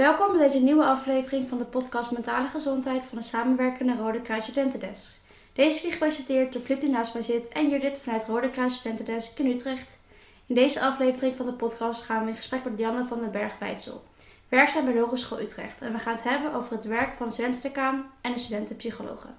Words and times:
Welkom 0.00 0.32
bij 0.32 0.46
deze 0.46 0.62
nieuwe 0.62 0.84
aflevering 0.84 1.48
van 1.48 1.58
de 1.58 1.64
podcast 1.64 2.10
Mentale 2.10 2.48
Gezondheid 2.48 3.06
van 3.06 3.18
de 3.18 3.24
samenwerkende 3.24 3.96
Rode 3.96 4.20
Kruis 4.20 4.44
Studentendesk. 4.44 5.20
Deze 5.52 5.80
keer 5.80 5.92
gepresenteerd 5.92 6.52
door 6.52 6.62
Flip 6.62 6.80
die 6.80 6.90
naast 6.90 7.14
mij 7.14 7.22
zit 7.22 7.48
en 7.48 7.68
Judith 7.68 7.98
vanuit 7.98 8.24
Rode 8.24 8.50
Kruis 8.50 8.74
Studentendesk 8.74 9.38
in 9.38 9.46
Utrecht. 9.46 9.98
In 10.46 10.54
deze 10.54 10.80
aflevering 10.80 11.36
van 11.36 11.46
de 11.46 11.52
podcast 11.52 12.02
gaan 12.02 12.24
we 12.24 12.30
in 12.30 12.36
gesprek 12.36 12.64
met 12.64 12.78
Janne 12.78 13.04
van 13.04 13.20
den 13.20 13.30
Berg 13.30 13.58
Bijtsel, 13.58 14.04
werkzaam 14.48 14.84
bij 14.84 14.92
de 14.92 15.00
Hogeschool 15.00 15.40
Utrecht. 15.40 15.80
En 15.80 15.92
we 15.92 15.98
gaan 15.98 16.14
het 16.14 16.24
hebben 16.24 16.54
over 16.54 16.76
het 16.76 16.84
werk 16.84 17.16
van 17.16 17.26
de 17.26 17.32
studentendecaan 17.32 18.06
en 18.20 18.32
de 18.32 18.38
studentenpsychologen. 18.38 19.38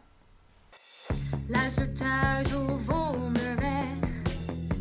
Luister 1.48 1.93
thuis 1.93 2.55
of 2.55 2.89
onderweg, 2.89 3.88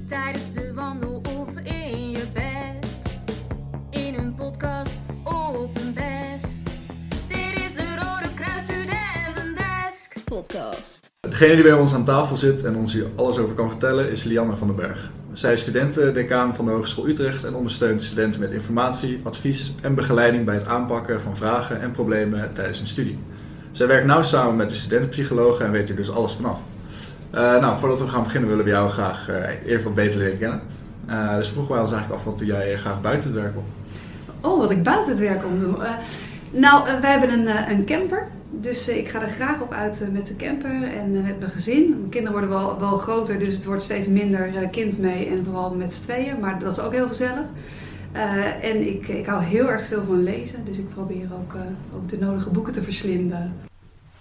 tijdens 0.08 0.52
de 0.52 0.74
wandel 0.74 1.22
of 1.38 1.56
in 1.56 1.99
podcast. 10.30 11.11
Degene 11.20 11.55
die 11.55 11.62
bij 11.62 11.73
ons 11.73 11.95
aan 11.95 12.05
tafel 12.05 12.37
zit 12.37 12.65
en 12.65 12.77
ons 12.77 12.93
hier 12.93 13.07
alles 13.16 13.39
over 13.39 13.55
kan 13.55 13.69
vertellen 13.69 14.11
is 14.11 14.25
Lianne 14.25 14.56
van 14.56 14.66
den 14.66 14.77
Berg. 14.77 15.11
Zij 15.33 15.53
is 15.53 15.61
studentendecaan 15.61 16.55
van 16.55 16.65
de 16.65 16.70
Hogeschool 16.70 17.09
Utrecht 17.09 17.45
en 17.45 17.55
ondersteunt 17.55 18.03
studenten 18.03 18.41
met 18.41 18.51
informatie, 18.51 19.20
advies 19.23 19.75
en 19.80 19.95
begeleiding 19.95 20.45
bij 20.45 20.55
het 20.55 20.66
aanpakken 20.66 21.20
van 21.20 21.37
vragen 21.37 21.80
en 21.80 21.91
problemen 21.91 22.53
tijdens 22.53 22.79
hun 22.79 22.87
studie. 22.87 23.19
Zij 23.73 23.87
werkt 23.87 24.06
nauw 24.06 24.23
samen 24.23 24.56
met 24.56 24.69
de 24.69 24.75
studentenpsychologen 24.75 25.65
en 25.65 25.73
weet 25.73 25.89
hier 25.89 25.97
dus 25.97 26.11
alles 26.11 26.33
vanaf. 26.33 26.59
Eh, 27.31 27.41
nou, 27.41 27.78
voordat 27.78 28.01
we 28.01 28.09
gaan 28.09 28.23
beginnen 28.23 28.48
willen 28.48 28.65
we 28.65 28.70
jou 28.70 28.91
graag 28.91 29.28
uh, 29.31 29.37
eerst 29.65 29.84
wat 29.84 29.95
beter 29.95 30.19
leren 30.19 30.39
kennen. 30.39 30.61
Uh, 31.09 31.37
dus 31.37 31.48
vroegen 31.48 31.73
wij 31.73 31.83
ons 31.83 31.92
eigenlijk 31.92 32.20
af 32.20 32.33
wat 32.33 32.47
jij 32.47 32.77
graag 32.77 33.01
buiten 33.01 33.33
het 33.33 33.41
werk 33.41 33.56
om. 33.56 33.65
Oh, 34.51 34.59
wat 34.59 34.70
ik 34.70 34.83
buiten 34.83 35.11
het 35.11 35.20
werk 35.20 35.45
om 35.45 35.61
doe. 35.61 35.77
nou, 36.51 37.01
wij 37.01 37.11
hebben 37.11 37.33
een, 37.33 37.70
een 37.70 37.84
camper. 37.84 38.27
Dus 38.50 38.88
ik 38.88 39.09
ga 39.09 39.22
er 39.22 39.28
graag 39.28 39.61
op 39.61 39.72
uit 39.72 40.08
met 40.12 40.27
de 40.27 40.36
camper 40.36 40.97
en 40.97 41.22
met 41.22 41.38
mijn 41.38 41.50
gezin. 41.50 41.88
Mijn 41.98 42.11
kinderen 42.11 42.33
worden 42.38 42.50
wel, 42.58 42.78
wel 42.78 42.98
groter, 42.98 43.38
dus 43.38 43.55
het 43.55 43.64
wordt 43.64 43.83
steeds 43.83 44.08
minder 44.08 44.69
kind 44.69 44.98
mee 44.98 45.27
en 45.27 45.44
vooral 45.44 45.75
met 45.75 45.92
z'n 45.92 46.02
tweeën. 46.02 46.41
Maar 46.41 46.58
dat 46.58 46.72
is 46.72 46.84
ook 46.84 46.92
heel 46.92 47.06
gezellig. 47.06 47.47
En 48.62 48.86
ik, 48.86 49.08
ik 49.08 49.27
hou 49.27 49.42
heel 49.42 49.70
erg 49.70 49.84
veel 49.84 50.05
van 50.05 50.22
lezen, 50.22 50.64
dus 50.64 50.78
ik 50.78 50.88
probeer 50.88 51.28
ook, 51.34 51.55
ook 51.94 52.08
de 52.08 52.19
nodige 52.19 52.50
boeken 52.50 52.72
te 52.72 52.83
verslinden. 52.83 53.69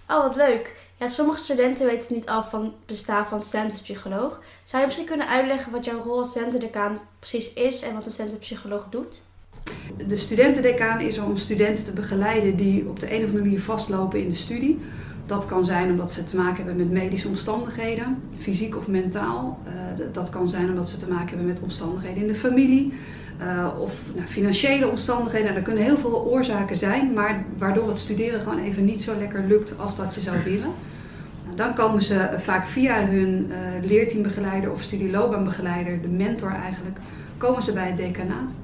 Oh, 0.09 0.22
wat 0.22 0.36
leuk. 0.36 0.76
Ja, 0.98 1.08
sommige 1.08 1.39
studenten 1.39 1.86
weten 1.86 2.16
niet 2.16 2.26
af 2.26 2.50
van 2.50 2.64
het 2.64 2.86
bestaan 2.86 3.28
van 3.28 3.44
studentenpsycholoog. 3.44 4.42
Zou 4.64 4.82
je 4.82 4.88
misschien 4.88 5.08
kunnen 5.08 5.28
uitleggen 5.28 5.72
wat 5.72 5.86
jouw 5.86 6.04
rol 6.04 6.17
als 6.17 6.30
studentendecaan 6.30 7.00
precies 7.20 7.54
is 7.54 7.82
en 7.82 7.94
wat 7.94 8.06
een 8.06 8.11
studentenpsycholoog 8.11 8.86
doet? 8.89 9.23
De 10.08 10.16
studentendecaan 10.16 11.00
is 11.00 11.17
er 11.17 11.25
om 11.25 11.38
studenten 11.38 11.86
te 11.86 11.94
begeleiden 11.94 12.56
die 12.56 12.88
op 12.89 13.00
de 13.00 13.16
een 13.16 13.22
of 13.22 13.28
andere 13.28 13.44
manier 13.44 13.62
vastlopen 13.62 14.22
in 14.22 14.30
de 14.30 14.36
studie. 14.36 14.80
Dat 15.26 15.45
kan 15.45 15.66
zijn 15.66 15.89
omdat 15.89 16.11
ze 16.11 16.23
te 16.23 16.36
maken 16.36 16.56
hebben 16.56 16.76
met 16.76 16.92
medische 16.92 17.28
omstandigheden, 17.28 18.17
fysiek 18.38 18.78
of 18.78 18.88
mentaal. 18.88 19.59
Uh, 19.67 20.06
dat 20.11 20.30
kan 20.30 20.48
zijn 20.48 20.70
omdat 20.70 20.89
ze 20.89 20.98
te 20.98 21.09
maken 21.09 21.28
hebben 21.28 21.45
met 21.45 21.59
omstandigheden 21.59 22.22
in 22.22 22.28
de 22.28 22.36
familie. 22.36 22.94
Uh, 23.42 23.67
of 23.80 24.02
nou, 24.16 24.28
financiële 24.28 24.88
omstandigheden. 24.89 25.56
Er 25.56 25.61
kunnen 25.61 25.83
heel 25.83 25.98
veel 25.98 26.26
oorzaken 26.26 26.76
zijn, 26.76 27.14
maar 27.14 27.44
waardoor 27.58 27.88
het 27.88 28.00
studeren 28.00 28.42
gewoon 28.42 28.59
even 28.59 28.86
niet 28.86 29.02
zo 29.02 29.17
lekker 29.17 29.44
lukt 29.48 29.80
als 29.80 29.95
dat 29.95 30.16
je 30.16 30.22
zou 30.22 30.38
willen. 30.44 30.72
Nou, 31.44 31.56
dan 31.56 31.73
komen 31.73 32.02
ze 32.02 32.30
vaak 32.38 32.67
via 32.67 33.06
hun 33.06 33.50
uh, 33.50 33.89
leerteambegeleider 33.89 34.72
of 34.72 34.81
studieloopbaanbegeleider, 34.81 36.02
de 36.02 36.08
mentor 36.08 36.52
eigenlijk, 36.52 36.98
komen 37.38 37.64
ze 37.64 37.73
bij 37.73 37.88
het 37.88 37.98
decanaat. 37.98 38.56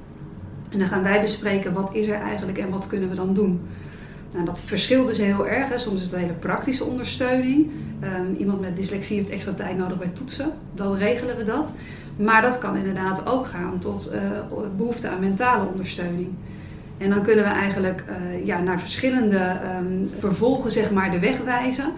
En 0.75 0.81
dan 0.81 0.89
gaan 0.89 1.03
wij 1.03 1.21
bespreken 1.21 1.73
wat 1.73 1.89
is 1.93 2.07
er 2.07 2.21
eigenlijk 2.21 2.57
en 2.57 2.69
wat 2.69 2.87
kunnen 2.87 3.09
we 3.09 3.15
dan 3.15 3.33
doen. 3.33 3.61
Nou, 4.33 4.45
dat 4.45 4.59
verschilt 4.59 5.07
dus 5.07 5.17
heel 5.17 5.47
erg. 5.47 5.69
Hè. 5.69 5.77
Soms 5.77 6.01
is 6.01 6.11
het 6.11 6.19
hele 6.19 6.33
praktische 6.33 6.83
ondersteuning. 6.83 7.71
Um, 8.03 8.35
iemand 8.35 8.61
met 8.61 8.75
dyslexie 8.75 9.17
heeft 9.17 9.29
extra 9.29 9.53
tijd 9.53 9.77
nodig 9.77 9.97
bij 9.97 10.11
toetsen. 10.13 10.51
Dan 10.73 10.97
regelen 10.97 11.37
we 11.37 11.43
dat. 11.43 11.73
Maar 12.15 12.41
dat 12.41 12.57
kan 12.57 12.77
inderdaad 12.77 13.27
ook 13.27 13.47
gaan 13.47 13.79
tot 13.79 14.11
uh, 14.13 14.19
behoefte 14.77 15.09
aan 15.09 15.19
mentale 15.19 15.67
ondersteuning. 15.67 16.27
En 16.97 17.09
dan 17.09 17.21
kunnen 17.21 17.43
we 17.43 17.49
eigenlijk 17.49 18.03
uh, 18.09 18.45
ja, 18.45 18.61
naar 18.61 18.79
verschillende 18.79 19.57
um, 19.79 20.09
vervolgen 20.19 20.71
zeg 20.71 20.91
maar, 20.91 21.11
de 21.11 21.19
weg 21.19 21.37
wijzen. 21.43 21.91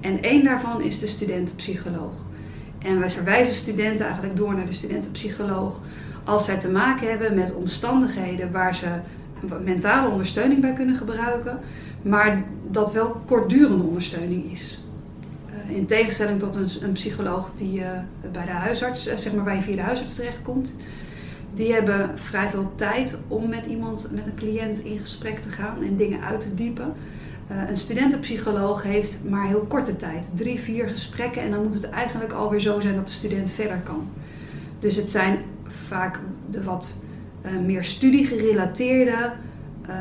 En 0.00 0.22
één 0.22 0.44
daarvan 0.44 0.82
is 0.82 0.98
de 0.98 1.06
studentenpsycholoog. 1.06 2.14
En 2.78 2.98
wij 2.98 3.10
verwijzen 3.10 3.54
studenten 3.54 4.04
eigenlijk 4.04 4.36
door 4.36 4.54
naar 4.54 4.66
de 4.66 4.72
studentenpsycholoog 4.72 5.80
als 6.24 6.44
zij 6.44 6.58
te 6.58 6.70
maken 6.70 7.08
hebben 7.08 7.34
met 7.34 7.54
omstandigheden 7.54 8.52
waar 8.52 8.74
ze 8.74 8.86
mentale 9.64 10.10
ondersteuning 10.10 10.60
bij 10.60 10.72
kunnen 10.72 10.96
gebruiken, 10.96 11.58
maar 12.02 12.44
dat 12.70 12.92
wel 12.92 13.22
kortdurende 13.26 13.84
ondersteuning 13.84 14.52
is. 14.52 14.80
Uh, 15.68 15.76
in 15.76 15.86
tegenstelling 15.86 16.40
tot 16.40 16.54
een, 16.54 16.68
een 16.80 16.92
psycholoog 16.92 17.50
die 17.56 17.80
uh, 17.80 17.86
bij 18.32 18.44
de 18.44 18.50
huisarts, 18.50 19.08
uh, 19.08 19.16
zeg 19.16 19.32
maar 19.34 19.44
waar 19.44 19.54
je 19.54 19.62
via 19.62 19.74
de 19.74 19.82
huisarts 19.82 20.14
terechtkomt, 20.14 20.76
die 21.54 21.72
hebben 21.72 22.18
vrij 22.18 22.50
veel 22.50 22.72
tijd 22.74 23.22
om 23.28 23.48
met 23.48 23.66
iemand, 23.66 24.10
met 24.14 24.26
een 24.26 24.34
cliënt 24.34 24.78
in 24.78 24.98
gesprek 24.98 25.38
te 25.38 25.50
gaan 25.50 25.82
en 25.82 25.96
dingen 25.96 26.22
uit 26.22 26.40
te 26.40 26.54
diepen. 26.54 26.92
een 27.68 27.78
studentenpsycholoog 27.78 28.82
heeft 28.82 29.24
maar 29.28 29.46
heel 29.46 29.64
korte 29.68 29.96
tijd, 29.96 30.32
drie, 30.36 30.60
vier 30.60 30.88
gesprekken 30.88 31.42
en 31.42 31.50
dan 31.50 31.62
moet 31.62 31.74
het 31.74 31.90
eigenlijk 31.90 32.32
alweer 32.32 32.60
zo 32.60 32.80
zijn 32.80 32.96
dat 32.96 33.06
de 33.06 33.12
student 33.12 33.50
verder 33.50 33.80
kan. 33.80 34.08
Dus 34.80 34.96
het 34.96 35.10
zijn 35.10 35.38
vaak 35.92 36.20
de 36.50 36.62
wat 36.62 37.04
uh, 37.44 37.58
meer 37.66 37.84
studiegerelateerde, 37.84 39.32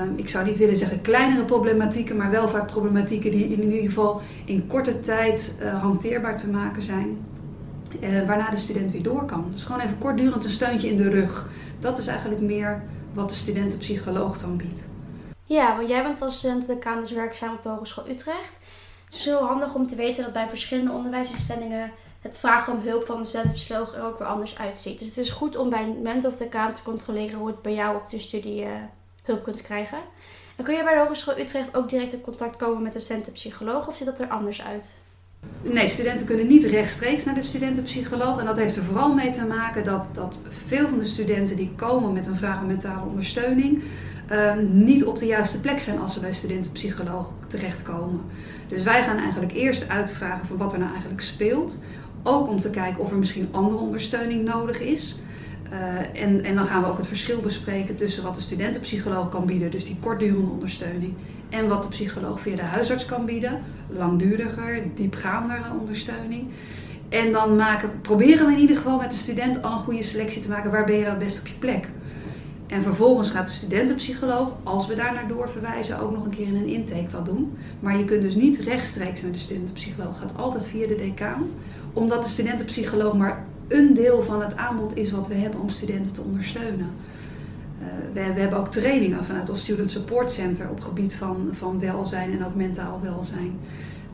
um, 0.01 0.13
ik 0.15 0.29
zou 0.29 0.45
niet 0.45 0.57
willen 0.57 0.77
zeggen 0.77 1.01
kleinere 1.01 1.43
problematieken, 1.43 2.17
maar 2.17 2.31
wel 2.31 2.47
vaak 2.47 2.67
problematieken 2.67 3.31
die 3.31 3.43
in 3.45 3.63
ieder 3.63 3.89
geval 3.89 4.21
in 4.45 4.67
korte 4.67 4.99
tijd 4.99 5.57
uh, 5.61 5.81
hanteerbaar 5.81 6.37
te 6.37 6.49
maken 6.49 6.81
zijn. 6.81 7.17
Uh, 7.99 8.27
waarna 8.27 8.49
de 8.49 8.57
student 8.57 8.91
weer 8.91 9.03
door 9.03 9.25
kan. 9.25 9.45
Dus 9.51 9.63
gewoon 9.63 9.81
even 9.81 9.97
kortdurend 9.97 10.43
een 10.43 10.51
steuntje 10.51 10.89
in 10.89 10.97
de 10.97 11.09
rug. 11.09 11.49
Dat 11.79 11.97
is 11.97 12.07
eigenlijk 12.07 12.41
meer 12.41 12.83
wat 13.13 13.29
de 13.29 13.35
studentenpsycholoog 13.35 14.37
dan 14.37 14.57
biedt. 14.57 14.89
Ja, 15.43 15.75
want 15.75 15.89
jij 15.89 16.03
bent 16.03 16.21
als 16.21 16.37
studentendecaan 16.37 16.99
dus 16.99 17.11
werkzaam 17.11 17.53
op 17.53 17.61
de 17.61 17.69
Hogeschool 17.69 18.09
Utrecht. 18.09 18.59
Het 19.05 19.15
is 19.15 19.25
heel 19.25 19.43
handig 19.43 19.73
om 19.73 19.87
te 19.87 19.95
weten 19.95 20.23
dat 20.23 20.33
bij 20.33 20.47
verschillende 20.49 20.91
onderwijsinstellingen 20.91 21.91
het 22.21 22.37
vragen 22.37 22.73
om 22.73 22.79
hulp 22.83 23.05
van 23.05 23.19
een 23.19 23.25
studentenpsycholoog 23.25 23.95
er 23.95 24.03
ook 24.03 24.19
weer 24.19 24.27
anders 24.27 24.57
uitziet. 24.57 24.99
Dus 24.99 25.07
het 25.07 25.17
is 25.17 25.31
goed 25.31 25.57
om 25.57 25.69
bij 25.69 25.83
een 25.83 26.01
mentor 26.01 26.31
of 26.31 26.37
decaan 26.37 26.73
te 26.73 26.83
controleren 26.83 27.39
hoe 27.39 27.47
het 27.47 27.61
bij 27.61 27.73
jou 27.73 27.95
op 27.95 28.09
de 28.09 28.19
studie 28.19 28.65
hulp 29.23 29.43
kunt 29.43 29.61
krijgen. 29.61 29.97
En 30.55 30.63
kun 30.63 30.75
je 30.75 30.83
bij 30.83 30.93
de 30.93 30.99
Hogeschool 30.99 31.37
Utrecht 31.37 31.75
ook 31.75 31.89
direct 31.89 32.13
in 32.13 32.21
contact 32.21 32.55
komen 32.55 32.81
met 32.81 32.93
de 32.93 32.99
studentenpsycholoog 32.99 33.87
of 33.87 33.95
ziet 33.95 34.05
dat 34.05 34.19
er 34.19 34.27
anders 34.27 34.61
uit? 34.61 34.93
Nee, 35.61 35.87
studenten 35.87 36.25
kunnen 36.25 36.47
niet 36.47 36.63
rechtstreeks 36.63 37.25
naar 37.25 37.35
de 37.35 37.41
studentenpsycholoog. 37.41 38.39
En 38.39 38.45
dat 38.45 38.57
heeft 38.57 38.75
er 38.75 38.83
vooral 38.83 39.13
mee 39.13 39.29
te 39.29 39.45
maken 39.45 39.83
dat, 39.83 40.09
dat 40.13 40.41
veel 40.49 40.87
van 40.87 40.97
de 40.97 41.05
studenten 41.05 41.55
die 41.55 41.71
komen 41.75 42.13
met 42.13 42.25
een 42.27 42.35
vraag 42.35 42.61
om 42.61 42.67
mentale 42.67 43.05
ondersteuning, 43.05 43.83
uh, 44.31 44.55
niet 44.55 45.05
op 45.05 45.19
de 45.19 45.25
juiste 45.25 45.59
plek 45.59 45.79
zijn 45.79 45.99
als 45.99 46.13
ze 46.13 46.19
bij 46.19 46.33
studentenpsycholoog 46.33 47.33
terechtkomen. 47.47 48.21
Dus 48.67 48.83
wij 48.83 49.03
gaan 49.03 49.17
eigenlijk 49.17 49.53
eerst 49.53 49.89
uitvragen 49.89 50.47
van 50.47 50.57
wat 50.57 50.73
er 50.73 50.79
nou 50.79 50.91
eigenlijk 50.91 51.21
speelt. 51.21 51.77
Ook 52.23 52.47
om 52.47 52.59
te 52.59 52.69
kijken 52.69 53.01
of 53.01 53.11
er 53.11 53.17
misschien 53.17 53.47
andere 53.51 53.77
ondersteuning 53.77 54.43
nodig 54.43 54.79
is. 54.79 55.15
Uh, 55.73 56.21
en, 56.23 56.43
en 56.43 56.55
dan 56.55 56.65
gaan 56.65 56.81
we 56.81 56.89
ook 56.89 56.97
het 56.97 57.07
verschil 57.07 57.41
bespreken 57.41 57.95
tussen 57.95 58.23
wat 58.23 58.35
de 58.35 58.41
studentenpsycholoog 58.41 59.29
kan 59.29 59.45
bieden, 59.45 59.71
dus 59.71 59.85
die 59.85 59.97
kortdurende 59.99 60.51
ondersteuning, 60.51 61.13
en 61.49 61.67
wat 61.67 61.83
de 61.83 61.89
psycholoog 61.89 62.41
via 62.41 62.55
de 62.55 62.61
huisarts 62.61 63.05
kan 63.05 63.25
bieden, 63.25 63.61
langduriger, 63.89 64.83
diepgaandere 64.95 65.63
ondersteuning. 65.79 66.47
En 67.09 67.31
dan 67.31 67.55
maken, 67.55 67.89
proberen 68.01 68.45
we 68.45 68.51
in 68.51 68.59
ieder 68.59 68.75
geval 68.75 68.97
met 68.97 69.11
de 69.11 69.17
student 69.17 69.61
al 69.61 69.71
een 69.71 69.83
goede 69.83 70.03
selectie 70.03 70.41
te 70.41 70.49
maken, 70.49 70.71
waar 70.71 70.85
ben 70.85 70.95
je 70.95 71.01
nou 71.01 71.15
het 71.15 71.23
best 71.23 71.39
op 71.39 71.47
je 71.47 71.53
plek. 71.59 71.87
En 72.67 72.81
vervolgens 72.81 73.29
gaat 73.29 73.47
de 73.47 73.53
studentenpsycholoog, 73.53 74.55
als 74.63 74.87
we 74.87 74.95
daar 74.95 75.13
naar 75.13 75.27
doorverwijzen, 75.27 75.99
ook 75.99 76.11
nog 76.11 76.25
een 76.25 76.31
keer 76.31 76.47
in 76.47 76.55
een 76.55 76.67
intake 76.67 77.09
dat 77.09 77.25
doen. 77.25 77.57
Maar 77.79 77.97
je 77.97 78.05
kunt 78.05 78.21
dus 78.21 78.35
niet 78.35 78.57
rechtstreeks 78.57 79.21
naar 79.21 79.31
de 79.31 79.37
studentenpsycholoog, 79.37 80.19
gaat 80.19 80.37
altijd 80.37 80.67
via 80.67 80.87
de 80.87 80.95
decaan. 80.95 81.49
Omdat 81.93 82.23
de 82.23 82.29
studentenpsycholoog 82.29 83.13
maar 83.13 83.45
een 83.67 83.93
deel 83.93 84.23
van 84.23 84.41
het 84.41 84.55
aanbod 84.55 84.95
is 84.95 85.11
wat 85.11 85.27
we 85.27 85.33
hebben 85.33 85.59
om 85.59 85.69
studenten 85.69 86.13
te 86.13 86.21
ondersteunen. 86.21 86.89
Uh, 87.81 87.87
we, 88.13 88.33
we, 88.33 88.39
hebben 88.39 88.59
ook 88.59 88.71
trainingen 88.71 89.25
vanuit 89.25 89.49
ons 89.49 89.61
Student 89.61 89.91
Support 89.91 90.31
Center 90.31 90.69
op 90.69 90.81
gebied 90.81 91.15
van, 91.15 91.49
van 91.51 91.79
welzijn 91.79 92.31
en 92.31 92.45
ook 92.45 92.55
mentaal 92.55 92.99
welzijn. 93.01 93.59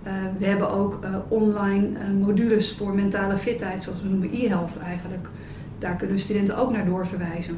Uh, 0.04 0.14
we 0.38 0.46
hebben 0.46 0.70
ook 0.70 1.00
uh, 1.04 1.16
online 1.28 1.88
modules 2.20 2.74
voor 2.74 2.96
mentale 2.96 3.38
fitheid, 3.38 3.84
zoals 3.84 4.02
we 4.02 4.08
noemen 4.08 4.34
e-health 4.34 4.78
eigenlijk. 4.78 5.30
Daar 5.80 5.96
kunnen 5.96 6.20
studenten 6.20 6.58
ook 6.58 6.72
naar 6.72 6.86
doorverwijzen. 6.86 7.58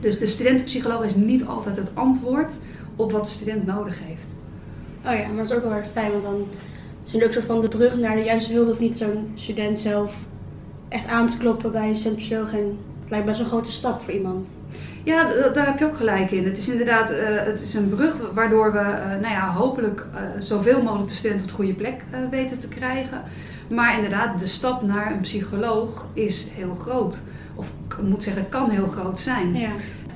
Dus 0.00 0.18
de 0.18 0.26
studentenpsycholoog 0.26 1.04
is 1.04 1.14
niet 1.14 1.44
altijd 1.44 1.76
het 1.76 1.94
antwoord 1.94 2.54
op 2.96 3.12
wat 3.12 3.24
de 3.24 3.30
student 3.30 3.66
nodig 3.66 3.98
heeft. 4.02 4.34
Oh 5.06 5.18
ja, 5.18 5.28
maar 5.28 5.44
is 5.44 5.52
ook 5.52 5.62
wel 5.62 5.74
erg 5.74 5.86
fijn, 5.92 6.10
want 6.10 6.22
dan 6.22 6.46
is 7.06 7.12
het 7.12 7.24
ook 7.24 7.32
soort 7.32 7.44
van 7.44 7.60
de 7.60 7.68
brug 7.68 7.96
naar 7.96 8.16
de 8.16 8.22
juiste 8.22 8.52
hulp 8.52 8.68
of 8.68 8.78
niet 8.78 8.96
zo'n 8.96 9.30
student 9.34 9.78
zelf 9.78 10.24
echt 10.88 11.06
aan 11.06 11.26
te 11.26 11.36
kloppen 11.36 11.72
bij 11.72 11.88
een 11.88 11.96
studentpsycholoog. 11.96 12.52
En 12.52 12.78
het 13.00 13.10
lijkt 13.10 13.26
best 13.26 13.40
een 13.40 13.46
grote 13.46 13.72
stap 13.72 14.00
voor 14.00 14.12
iemand. 14.12 14.58
Ja, 15.04 15.24
daar 15.52 15.66
heb 15.66 15.78
je 15.78 15.84
ook 15.84 15.96
gelijk 15.96 16.30
in. 16.30 16.44
Het 16.44 16.58
is 16.58 16.68
inderdaad 16.68 17.10
eh, 17.10 17.26
het 17.28 17.60
is 17.60 17.74
een 17.74 17.88
brug 17.88 18.16
waardoor 18.34 18.72
we 18.72 18.78
eh, 18.78 19.10
nou 19.10 19.34
ja, 19.34 19.52
hopelijk 19.52 20.06
eh, 20.14 20.20
zoveel 20.38 20.82
mogelijk 20.82 21.08
de 21.08 21.14
studenten 21.14 21.42
op 21.42 21.48
de 21.48 21.56
goede 21.56 21.74
plek 21.74 22.04
weten 22.30 22.58
te 22.58 22.68
krijgen. 22.68 23.22
Maar 23.68 23.94
inderdaad, 23.94 24.38
de 24.38 24.46
stap 24.46 24.82
naar 24.82 25.12
een 25.12 25.20
psycholoog 25.20 26.06
is 26.12 26.46
heel 26.50 26.74
groot. 26.74 27.22
Of 27.54 27.70
ik 27.88 28.02
moet 28.02 28.22
zeggen, 28.22 28.48
kan 28.48 28.70
heel 28.70 28.86
groot 28.86 29.18
zijn. 29.18 29.54
Ja. 29.54 29.70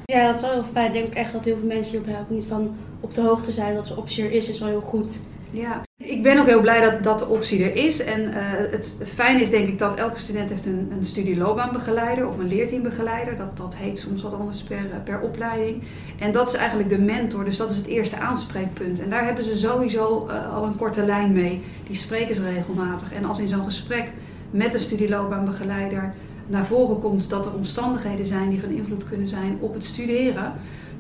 ja, 0.04 0.26
dat 0.26 0.34
is 0.34 0.40
wel 0.40 0.52
heel 0.52 0.64
fijn. 0.72 0.86
Ik 0.86 0.92
denk 0.92 1.14
echt 1.14 1.32
dat 1.32 1.44
heel 1.44 1.56
veel 1.58 1.66
mensen 1.66 1.90
hierop 1.90 2.14
helpen. 2.14 2.34
Niet 2.34 2.44
van 2.44 2.76
op 3.00 3.14
de 3.14 3.20
hoogte 3.20 3.52
zijn 3.52 3.74
dat 3.74 3.86
ze 3.86 3.96
optie 3.96 4.24
er 4.24 4.32
is, 4.32 4.48
is 4.48 4.58
wel 4.58 4.68
heel 4.68 4.80
goed. 4.80 5.20
Ja, 5.50 5.82
ik 5.96 6.22
ben 6.22 6.38
ook 6.38 6.46
heel 6.46 6.60
blij 6.60 6.80
dat, 6.80 7.02
dat 7.02 7.18
de 7.18 7.26
optie 7.26 7.64
er 7.64 7.76
is. 7.76 8.02
En 8.02 8.34
eh, 8.34 8.42
het, 8.70 8.96
het 8.98 9.08
fijne 9.08 9.40
is 9.40 9.50
denk 9.50 9.68
ik 9.68 9.78
dat 9.78 9.98
elke 9.98 10.18
student 10.18 10.50
heeft 10.50 10.66
een, 10.66 10.92
een 10.96 11.04
studieloopbaanbegeleider 11.04 12.28
of 12.28 12.38
een 12.38 12.48
leerteambegeleider. 12.48 13.36
Dat, 13.36 13.56
dat 13.56 13.76
heet 13.76 13.98
soms 13.98 14.22
wat 14.22 14.32
anders 14.32 14.62
per, 14.62 14.84
per 15.04 15.20
opleiding. 15.20 15.82
En 16.18 16.32
dat 16.32 16.48
is 16.48 16.54
eigenlijk 16.54 16.88
de 16.88 16.98
mentor, 16.98 17.44
dus 17.44 17.56
dat 17.56 17.70
is 17.70 17.76
het 17.76 17.86
eerste 17.86 18.16
aanspreekpunt. 18.16 19.02
En 19.02 19.10
daar 19.10 19.24
hebben 19.24 19.44
ze 19.44 19.58
sowieso 19.58 20.26
eh, 20.28 20.54
al 20.54 20.64
een 20.64 20.76
korte 20.76 21.04
lijn 21.04 21.32
mee. 21.32 21.62
Die 21.86 21.96
spreken 21.96 22.34
ze 22.34 22.50
regelmatig. 22.52 23.12
En 23.12 23.24
als 23.24 23.38
in 23.38 23.48
zo'n 23.48 23.64
gesprek 23.64 24.12
met 24.50 24.72
de 24.72 24.78
studieloopbaanbegeleider 24.78 26.14
naar 26.46 26.66
voren 26.66 26.98
komt 26.98 27.30
dat 27.30 27.46
er 27.46 27.54
omstandigheden 27.54 28.26
zijn 28.26 28.48
die 28.48 28.60
van 28.60 28.70
invloed 28.70 29.08
kunnen 29.08 29.26
zijn 29.26 29.56
op 29.60 29.74
het 29.74 29.84
studeren, 29.84 30.52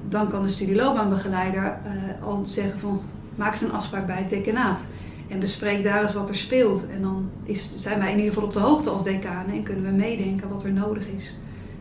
dan 0.08 0.28
kan 0.28 0.42
de 0.42 0.48
studieloopbaanbegeleider 0.48 1.62
eh, 1.62 2.26
al 2.26 2.42
zeggen 2.44 2.80
van 2.80 3.00
maak 3.40 3.52
eens 3.52 3.60
een 3.60 3.72
afspraak 3.72 4.06
bij 4.06 4.16
het 4.16 4.28
decanaat. 4.28 4.86
En 5.28 5.38
bespreek 5.38 5.82
daar 5.82 6.02
eens 6.02 6.12
wat 6.12 6.28
er 6.28 6.36
speelt. 6.36 6.88
En 6.88 7.02
dan 7.02 7.30
is, 7.44 7.74
zijn 7.78 7.98
wij 7.98 8.10
in 8.10 8.16
ieder 8.16 8.32
geval 8.32 8.48
op 8.48 8.52
de 8.52 8.58
hoogte 8.58 8.90
als 8.90 9.02
decanen 9.02 9.54
en 9.54 9.62
kunnen 9.62 9.84
we 9.84 9.90
meedenken 9.90 10.48
wat 10.48 10.64
er 10.64 10.72
nodig 10.72 11.06
is. 11.16 11.34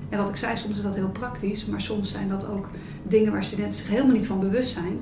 En 0.09 0.17
wat 0.17 0.29
ik 0.29 0.35
zei, 0.35 0.57
soms 0.57 0.77
is 0.77 0.83
dat 0.83 0.95
heel 0.95 1.09
praktisch, 1.09 1.65
maar 1.65 1.81
soms 1.81 2.11
zijn 2.11 2.29
dat 2.29 2.47
ook 2.47 2.69
dingen 3.03 3.31
waar 3.31 3.43
studenten 3.43 3.79
zich 3.79 3.89
helemaal 3.89 4.15
niet 4.15 4.27
van 4.27 4.39
bewust 4.39 4.73
zijn. 4.73 4.99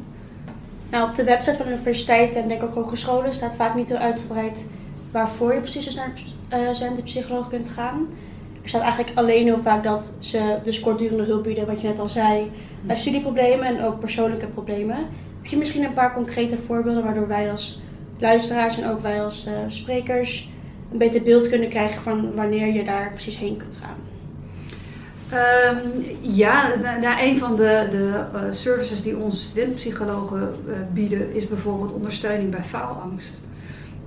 Nou, 0.89 1.09
op 1.09 1.15
de 1.15 1.23
website 1.23 1.55
van 1.57 1.65
de 1.65 1.71
universiteit 1.71 2.35
en 2.35 2.47
denk 2.47 2.61
ik 2.61 2.67
ook 2.67 2.75
hogescholen 2.75 3.33
staat 3.33 3.55
vaak 3.55 3.75
niet 3.75 3.87
heel 3.87 3.97
uitgebreid 3.97 4.69
waarvoor 5.11 5.53
je 5.53 5.59
precies 5.59 5.85
dus 5.85 5.95
naar 5.95 6.11
uh, 6.53 6.73
studentenpsycholoog 6.73 7.49
kunt 7.49 7.69
gaan. 7.69 8.07
Er 8.61 8.69
staat 8.69 8.81
eigenlijk 8.81 9.17
alleen 9.17 9.45
heel 9.45 9.61
vaak 9.61 9.83
dat 9.83 10.13
ze 10.19 10.57
dus 10.63 10.79
kortdurende 10.79 11.23
hulp 11.23 11.43
bieden, 11.43 11.65
wat 11.65 11.81
je 11.81 11.87
net 11.87 11.99
al 11.99 12.07
zei, 12.07 12.51
bij 12.81 12.97
studieproblemen 12.97 13.65
en 13.65 13.83
ook 13.83 13.99
persoonlijke 13.99 14.47
problemen. 14.47 14.97
Heb 15.47 15.55
je 15.55 15.61
misschien 15.61 15.83
een 15.83 15.93
paar 15.93 16.13
concrete 16.13 16.57
voorbeelden 16.57 17.03
waardoor 17.03 17.27
wij 17.27 17.51
als 17.51 17.81
luisteraars 18.17 18.77
en 18.77 18.89
ook 18.89 18.99
wij 18.99 19.23
als 19.23 19.47
uh, 19.47 19.53
sprekers 19.67 20.49
een 20.91 20.97
beter 20.97 21.21
beeld 21.21 21.49
kunnen 21.49 21.69
krijgen 21.69 22.01
van 22.01 22.33
wanneer 22.35 22.73
je 22.73 22.83
daar 22.83 23.09
precies 23.09 23.37
heen 23.37 23.57
kunt 23.57 23.79
gaan? 23.81 23.95
Um, 25.77 26.05
ja, 26.21 26.71
een 27.21 27.37
van 27.37 27.55
de, 27.55 27.87
de 27.91 28.25
uh, 28.33 28.41
services 28.51 29.01
die 29.01 29.17
onze 29.17 29.37
studentpsychologen 29.37 30.55
uh, 30.67 30.73
bieden 30.93 31.35
is 31.35 31.47
bijvoorbeeld 31.47 31.93
ondersteuning 31.93 32.51
bij 32.51 32.63
faalangst. 32.63 33.41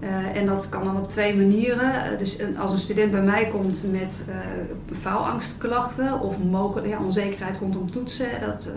Uh, 0.00 0.36
en 0.36 0.46
dat 0.46 0.68
kan 0.68 0.84
dan 0.84 0.96
op 0.96 1.10
twee 1.10 1.36
manieren. 1.36 2.18
dus 2.18 2.38
een, 2.38 2.58
als 2.58 2.72
een 2.72 2.78
student 2.78 3.10
bij 3.10 3.22
mij 3.22 3.46
komt 3.46 3.84
met 3.90 4.26
faalangstklachten 5.00 6.20
of 6.20 6.38
mogen, 6.38 6.88
ja, 6.88 6.98
onzekerheid 6.98 7.56
rondom 7.56 7.90
toetsen, 7.90 8.26
dat, 8.40 8.72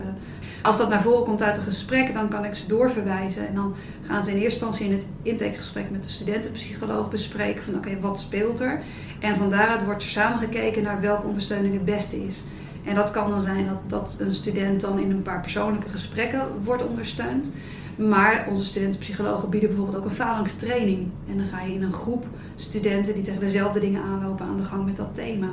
als 0.62 0.78
dat 0.78 0.88
naar 0.88 1.02
voren 1.02 1.24
komt 1.24 1.42
uit 1.42 1.56
een 1.56 1.62
gesprek, 1.62 2.14
dan 2.14 2.28
kan 2.28 2.44
ik 2.44 2.54
ze 2.54 2.66
doorverwijzen. 2.66 3.48
En 3.48 3.54
dan 3.54 3.74
gaan 4.02 4.22
ze 4.22 4.30
in 4.30 4.36
eerste 4.36 4.64
instantie 4.64 4.86
in 4.86 4.92
het 4.92 5.06
intakegesprek 5.22 5.90
met 5.90 6.02
de 6.02 6.08
studentenpsycholoog 6.08 7.10
bespreken 7.10 7.64
van 7.64 7.74
oké, 7.74 8.00
wat 8.00 8.20
speelt 8.20 8.60
er? 8.60 8.82
En 9.18 9.36
van 9.36 9.50
daaruit 9.50 9.84
wordt 9.84 10.02
er 10.02 10.08
samen 10.08 10.38
gekeken 10.38 10.82
naar 10.82 11.00
welke 11.00 11.26
ondersteuning 11.26 11.74
het 11.74 11.84
beste 11.84 12.26
is. 12.26 12.42
En 12.84 12.94
dat 12.94 13.10
kan 13.10 13.30
dan 13.30 13.40
zijn 13.40 13.66
dat, 13.66 13.90
dat 13.90 14.16
een 14.20 14.34
student 14.34 14.80
dan 14.80 14.98
in 14.98 15.10
een 15.10 15.22
paar 15.22 15.40
persoonlijke 15.40 15.88
gesprekken 15.88 16.40
wordt 16.64 16.86
ondersteund. 16.86 17.52
Maar 17.96 18.46
onze 18.48 18.64
studentenpsychologen 18.64 19.50
bieden 19.50 19.68
bijvoorbeeld 19.68 19.98
ook 19.98 20.04
een 20.04 20.16
falangstraining. 20.16 21.08
En 21.30 21.36
dan 21.36 21.46
ga 21.46 21.62
je 21.62 21.74
in 21.74 21.82
een 21.82 21.92
groep 21.92 22.26
studenten 22.54 23.14
die 23.14 23.22
tegen 23.22 23.40
dezelfde 23.40 23.80
dingen 23.80 24.02
aanlopen 24.02 24.46
aan 24.46 24.56
de 24.56 24.64
gang 24.64 24.84
met 24.84 24.96
dat 24.96 25.14
thema. 25.14 25.48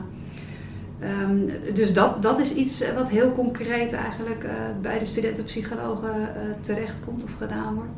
Um, 1.24 1.52
dus 1.74 1.94
dat, 1.94 2.22
dat 2.22 2.40
is 2.40 2.54
iets 2.54 2.84
wat 2.96 3.10
heel 3.10 3.32
concreet 3.32 3.94
eigenlijk 3.94 4.44
uh, 4.44 4.52
bij 4.82 5.00
de 5.00 5.06
studentenpsychologen 5.06 6.20
uh, 6.20 6.56
terechtkomt 6.62 7.24
of 7.24 7.30
gedaan 7.38 7.74
wordt. 7.74 7.90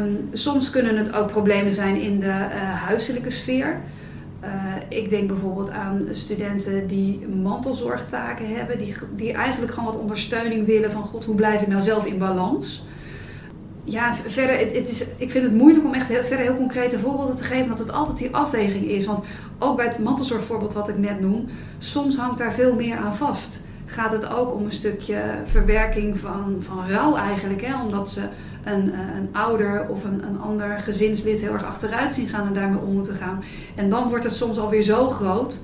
Um, 0.00 0.28
soms 0.32 0.70
kunnen 0.70 0.96
het 0.96 1.14
ook 1.14 1.26
problemen 1.26 1.72
zijn 1.72 2.00
in 2.00 2.20
de 2.20 2.26
uh, 2.26 2.82
huiselijke 2.84 3.30
sfeer. 3.30 3.80
ik 4.88 5.10
denk 5.10 5.28
bijvoorbeeld 5.28 5.70
aan 5.70 6.06
studenten 6.10 6.86
die 6.86 7.28
mantelzorgtaken 7.28 8.56
hebben, 8.56 8.78
die, 8.78 8.94
die 9.16 9.32
eigenlijk 9.32 9.72
gewoon 9.72 9.92
wat 9.92 10.00
ondersteuning 10.00 10.66
willen 10.66 10.92
van 10.92 11.02
god, 11.02 11.24
hoe 11.24 11.34
blijf 11.34 11.62
ik 11.62 11.68
nou 11.68 11.82
zelf 11.82 12.06
in 12.06 12.18
balans? 12.18 12.86
Ja, 13.90 14.14
verder, 14.14 14.58
het, 14.58 14.76
het 14.76 14.88
is, 14.90 15.04
ik 15.16 15.30
vind 15.30 15.44
het 15.44 15.54
moeilijk 15.54 15.84
om 15.84 15.94
echt 15.94 16.08
heel, 16.08 16.22
verder 16.22 16.46
heel 16.46 16.54
concrete 16.54 16.98
voorbeelden 16.98 17.36
te 17.36 17.44
geven, 17.44 17.68
dat 17.68 17.78
het 17.78 17.92
altijd 17.92 18.18
die 18.18 18.34
afweging 18.34 18.88
is. 18.88 19.06
Want 19.06 19.24
ook 19.58 19.76
bij 19.76 19.86
het 19.86 19.98
mantelzorgvoorbeeld 19.98 20.72
wat 20.72 20.88
ik 20.88 20.98
net 20.98 21.20
noem, 21.20 21.48
soms 21.78 22.16
hangt 22.16 22.38
daar 22.38 22.52
veel 22.52 22.74
meer 22.74 22.96
aan 22.96 23.16
vast. 23.16 23.60
Gaat 23.86 24.12
het 24.12 24.28
ook 24.28 24.54
om 24.54 24.64
een 24.64 24.72
stukje 24.72 25.20
verwerking 25.44 26.18
van, 26.18 26.56
van 26.60 26.88
rouw 26.88 27.16
eigenlijk, 27.16 27.62
hè? 27.62 27.82
omdat 27.82 28.10
ze 28.10 28.22
een, 28.64 28.92
een 29.16 29.28
ouder 29.32 29.86
of 29.88 30.04
een, 30.04 30.22
een 30.22 30.40
ander 30.40 30.80
gezinslid 30.80 31.40
heel 31.40 31.52
erg 31.52 31.64
achteruit 31.64 32.14
zien 32.14 32.26
gaan 32.26 32.46
en 32.46 32.54
daarmee 32.54 32.80
om 32.80 32.92
moeten 32.92 33.14
gaan. 33.14 33.42
En 33.74 33.90
dan 33.90 34.08
wordt 34.08 34.24
het 34.24 34.32
soms 34.32 34.58
alweer 34.58 34.82
zo 34.82 35.08
groot 35.08 35.60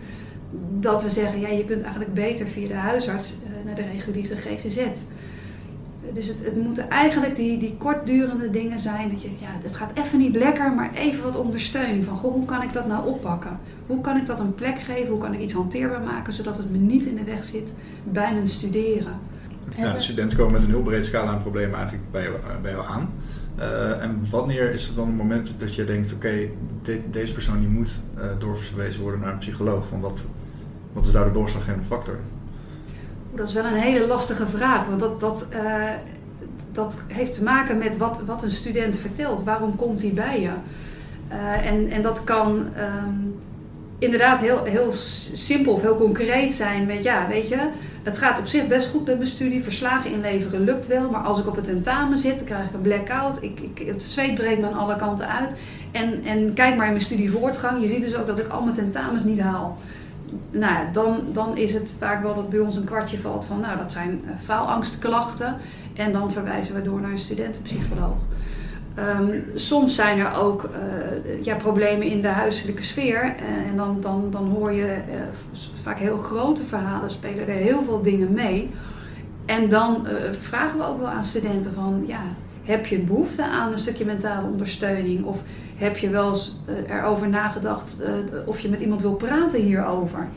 dat 0.80 1.02
we 1.02 1.10
zeggen, 1.10 1.40
ja, 1.40 1.48
je 1.48 1.64
kunt 1.64 1.82
eigenlijk 1.82 2.14
beter 2.14 2.46
via 2.46 2.68
de 2.68 2.74
huisarts 2.74 3.34
uh, 3.42 3.66
naar 3.66 3.74
de 3.74 3.90
reguliere 3.92 4.36
GGZ. 4.36 4.78
Dus 6.12 6.28
het, 6.28 6.44
het 6.44 6.56
moeten 6.56 6.90
eigenlijk 6.90 7.36
die, 7.36 7.58
die 7.58 7.76
kortdurende 7.78 8.50
dingen 8.50 8.78
zijn. 8.78 9.10
Dat 9.10 9.22
je, 9.22 9.28
ja, 9.38 9.48
het 9.62 9.76
gaat 9.76 9.90
even 9.94 10.18
niet 10.18 10.36
lekker, 10.36 10.72
maar 10.72 10.94
even 10.94 11.22
wat 11.22 11.36
ondersteuning. 11.36 12.04
Van, 12.04 12.16
goh, 12.16 12.32
hoe 12.32 12.44
kan 12.44 12.62
ik 12.62 12.72
dat 12.72 12.86
nou 12.86 13.06
oppakken? 13.08 13.58
Hoe 13.86 14.00
kan 14.00 14.16
ik 14.16 14.26
dat 14.26 14.40
een 14.40 14.54
plek 14.54 14.78
geven? 14.78 15.08
Hoe 15.08 15.18
kan 15.18 15.34
ik 15.34 15.40
iets 15.40 15.52
hanteerbaar 15.52 16.02
maken, 16.02 16.32
zodat 16.32 16.56
het 16.56 16.70
me 16.70 16.78
niet 16.78 17.04
in 17.04 17.14
de 17.14 17.24
weg 17.24 17.44
zit 17.44 17.74
bij 18.04 18.32
mijn 18.32 18.48
studeren? 18.48 19.18
Ja, 19.76 19.92
de 19.92 19.98
studenten 19.98 20.38
komen 20.38 20.52
met 20.52 20.62
een 20.62 20.68
heel 20.68 20.82
breed 20.82 21.04
scala 21.04 21.30
aan 21.30 21.40
problemen 21.40 21.74
eigenlijk 21.74 22.10
bij 22.10 22.22
jou, 22.22 22.36
bij 22.62 22.70
jou 22.70 22.86
aan. 22.86 23.12
Uh, 23.58 24.02
en 24.02 24.26
wanneer 24.30 24.72
is 24.72 24.86
het 24.86 24.96
dan 24.96 25.06
het 25.06 25.16
moment 25.16 25.54
dat 25.58 25.74
je 25.74 25.84
denkt, 25.84 26.14
oké, 26.14 26.48
deze 27.10 27.32
persoon 27.32 27.58
die 27.58 27.68
moet 27.68 27.98
uh, 28.18 28.24
doorverwezen 28.38 29.02
worden 29.02 29.20
naar 29.20 29.32
een 29.32 29.38
psycholoog? 29.38 29.90
Want 29.90 30.02
wat, 30.02 30.24
wat 30.92 31.04
is 31.04 31.12
daar 31.12 31.24
de 31.24 31.30
doorslaggevende 31.30 31.86
factor? 31.86 32.18
Dat 33.36 33.48
is 33.48 33.54
wel 33.54 33.64
een 33.64 33.74
hele 33.74 34.06
lastige 34.06 34.46
vraag, 34.46 34.86
want 34.86 35.00
dat, 35.00 35.20
dat, 35.20 35.46
uh, 35.52 35.90
dat 36.72 36.94
heeft 37.08 37.34
te 37.34 37.44
maken 37.44 37.78
met 37.78 37.96
wat, 37.96 38.20
wat 38.26 38.42
een 38.42 38.50
student 38.50 38.96
vertelt. 38.96 39.42
Waarom 39.42 39.76
komt 39.76 40.02
hij 40.02 40.12
bij 40.12 40.40
je? 40.40 40.50
Uh, 41.32 41.66
en, 41.66 41.90
en 41.90 42.02
dat 42.02 42.24
kan 42.24 42.50
um, 42.56 43.36
inderdaad 43.98 44.38
heel, 44.38 44.64
heel 44.64 44.92
simpel 45.32 45.72
of 45.72 45.82
heel 45.82 45.96
concreet 45.96 46.54
zijn. 46.54 46.86
Met, 46.86 47.02
ja, 47.02 47.26
weet 47.28 47.48
je, 47.48 47.58
het 48.02 48.18
gaat 48.18 48.38
op 48.38 48.46
zich 48.46 48.66
best 48.66 48.90
goed 48.90 49.06
met 49.06 49.16
mijn 49.16 49.28
studie. 49.28 49.62
Verslagen 49.62 50.12
inleveren 50.12 50.60
lukt 50.60 50.86
wel, 50.86 51.10
maar 51.10 51.22
als 51.22 51.38
ik 51.38 51.46
op 51.46 51.56
het 51.56 51.64
tentamen 51.64 52.18
zit, 52.18 52.36
dan 52.36 52.46
krijg 52.46 52.66
ik 52.66 52.74
een 52.74 52.80
blackout. 52.80 53.42
Ik, 53.42 53.60
ik, 53.60 53.86
het 53.86 54.02
zweet 54.02 54.34
breekt 54.34 54.60
me 54.60 54.66
aan 54.66 54.78
alle 54.78 54.96
kanten 54.96 55.28
uit. 55.28 55.54
En, 55.92 56.24
en 56.24 56.54
kijk 56.54 56.76
maar 56.76 56.86
in 56.86 56.92
mijn 56.92 57.04
studievoortgang. 57.04 57.82
Je 57.82 57.88
ziet 57.88 58.00
dus 58.00 58.16
ook 58.16 58.26
dat 58.26 58.38
ik 58.38 58.48
al 58.48 58.62
mijn 58.62 58.74
tentamens 58.74 59.24
niet 59.24 59.40
haal 59.40 59.78
nou 60.50 60.72
ja, 60.72 60.88
dan, 60.92 61.20
dan 61.32 61.56
is 61.56 61.74
het 61.74 61.94
vaak 61.98 62.22
wel 62.22 62.34
dat 62.34 62.50
bij 62.50 62.58
ons 62.58 62.76
een 62.76 62.84
kwartje 62.84 63.18
valt 63.18 63.44
van, 63.44 63.60
nou, 63.60 63.78
dat 63.78 63.92
zijn 63.92 64.20
uh, 64.24 64.30
faalangstklachten. 64.42 65.56
En 65.94 66.12
dan 66.12 66.32
verwijzen 66.32 66.74
we 66.74 66.82
door 66.82 67.00
naar 67.00 67.10
een 67.10 67.18
studentenpsycholoog. 67.18 68.18
Um, 69.18 69.44
soms 69.54 69.94
zijn 69.94 70.18
er 70.18 70.36
ook 70.36 70.64
uh, 70.64 71.44
ja, 71.44 71.54
problemen 71.54 72.06
in 72.06 72.22
de 72.22 72.28
huiselijke 72.28 72.82
sfeer. 72.82 73.24
Uh, 73.24 73.70
en 73.70 73.76
dan, 73.76 74.00
dan, 74.00 74.28
dan 74.30 74.48
hoor 74.48 74.72
je 74.72 74.96
vaak 75.82 75.98
heel 75.98 76.16
grote 76.16 76.64
verhalen, 76.64 77.10
spelen 77.10 77.48
er 77.48 77.54
heel 77.54 77.82
veel 77.82 78.02
dingen 78.02 78.32
mee. 78.32 78.70
En 79.46 79.68
dan 79.68 80.06
vragen 80.30 80.78
we 80.78 80.86
ook 80.86 80.98
wel 80.98 81.08
aan 81.08 81.24
studenten 81.24 81.74
van, 81.74 82.04
ja, 82.06 82.20
heb 82.64 82.86
je 82.86 82.98
behoefte 82.98 83.44
aan 83.44 83.72
een 83.72 83.78
stukje 83.78 84.04
mentale 84.04 84.46
ondersteuning? 84.46 85.24
Of 85.24 85.42
heb 85.76 85.96
je 85.96 86.10
wel 86.10 86.28
eens 86.28 86.60
uh, 86.68 86.96
erover 86.96 87.28
nagedacht 87.28 88.02
uh, 88.02 88.48
of 88.48 88.60
je 88.60 88.68
met 88.68 88.80
iemand 88.80 89.02
wil 89.02 89.14
praten 89.14 89.60
hierover? 89.60 90.28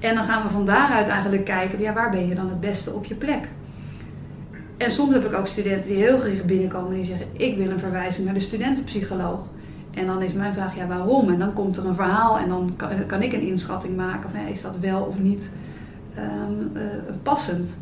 En 0.00 0.14
dan 0.14 0.24
gaan 0.24 0.42
we 0.42 0.48
van 0.48 0.66
daaruit 0.66 1.08
eigenlijk 1.08 1.44
kijken, 1.44 1.80
ja, 1.80 1.92
waar 1.92 2.10
ben 2.10 2.28
je 2.28 2.34
dan 2.34 2.48
het 2.48 2.60
beste 2.60 2.92
op 2.92 3.04
je 3.04 3.14
plek? 3.14 3.48
En 4.76 4.90
soms 4.90 5.12
heb 5.12 5.24
ik 5.24 5.34
ook 5.34 5.46
studenten 5.46 5.90
die 5.90 6.02
heel 6.02 6.18
gericht 6.18 6.44
binnenkomen 6.44 6.90
en 6.90 6.94
die 6.94 7.04
zeggen, 7.04 7.26
ik 7.32 7.56
wil 7.56 7.70
een 7.70 7.78
verwijzing 7.78 8.24
naar 8.24 8.34
de 8.34 8.40
studentenpsycholoog. 8.40 9.50
En 9.90 10.06
dan 10.06 10.22
is 10.22 10.32
mijn 10.32 10.52
vraag, 10.52 10.76
ja, 10.76 10.86
waarom? 10.86 11.28
En 11.28 11.38
dan 11.38 11.52
komt 11.52 11.76
er 11.76 11.86
een 11.86 11.94
verhaal 11.94 12.38
en 12.38 12.48
dan 12.48 12.72
kan, 12.76 12.88
kan 13.06 13.22
ik 13.22 13.32
een 13.32 13.46
inschatting 13.46 13.96
maken 13.96 14.30
van, 14.30 14.40
is 14.46 14.62
dat 14.62 14.74
wel 14.80 15.02
of 15.02 15.18
niet 15.18 15.50
um, 16.18 16.72
passend? 17.22 17.76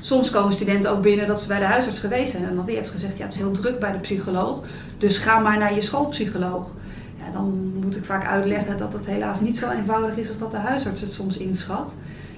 Soms 0.00 0.30
komen 0.30 0.52
studenten 0.52 0.90
ook 0.90 1.02
binnen 1.02 1.26
dat 1.26 1.40
ze 1.40 1.48
bij 1.48 1.58
de 1.58 1.64
huisarts 1.64 1.98
geweest 1.98 2.30
zijn. 2.30 2.56
Dat 2.56 2.66
die 2.66 2.76
heeft 2.76 2.90
gezegd, 2.90 3.16
ja, 3.16 3.24
het 3.24 3.32
is 3.32 3.38
heel 3.38 3.52
druk 3.52 3.78
bij 3.78 3.92
de 3.92 3.98
psycholoog. 3.98 4.62
Dus 4.98 5.18
ga 5.18 5.38
maar 5.38 5.58
naar 5.58 5.74
je 5.74 5.80
schoolpsycholoog. 5.80 6.70
Ja, 7.18 7.32
dan 7.32 7.72
moet 7.82 7.96
ik 7.96 8.04
vaak 8.04 8.26
uitleggen 8.26 8.78
dat 8.78 8.92
het 8.92 9.06
helaas 9.06 9.40
niet 9.40 9.58
zo 9.58 9.70
eenvoudig 9.70 10.16
is 10.16 10.28
als 10.28 10.38
dat 10.38 10.50
de 10.50 10.56
huisarts 10.56 11.00
het 11.00 11.12
soms 11.12 11.36
inschat. 11.36 11.96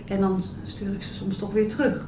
En 0.08 0.20
dan 0.20 0.42
stuur 0.64 0.94
ik 0.94 1.02
ze 1.02 1.14
soms 1.14 1.38
toch 1.38 1.52
weer 1.52 1.68
terug. 1.68 2.06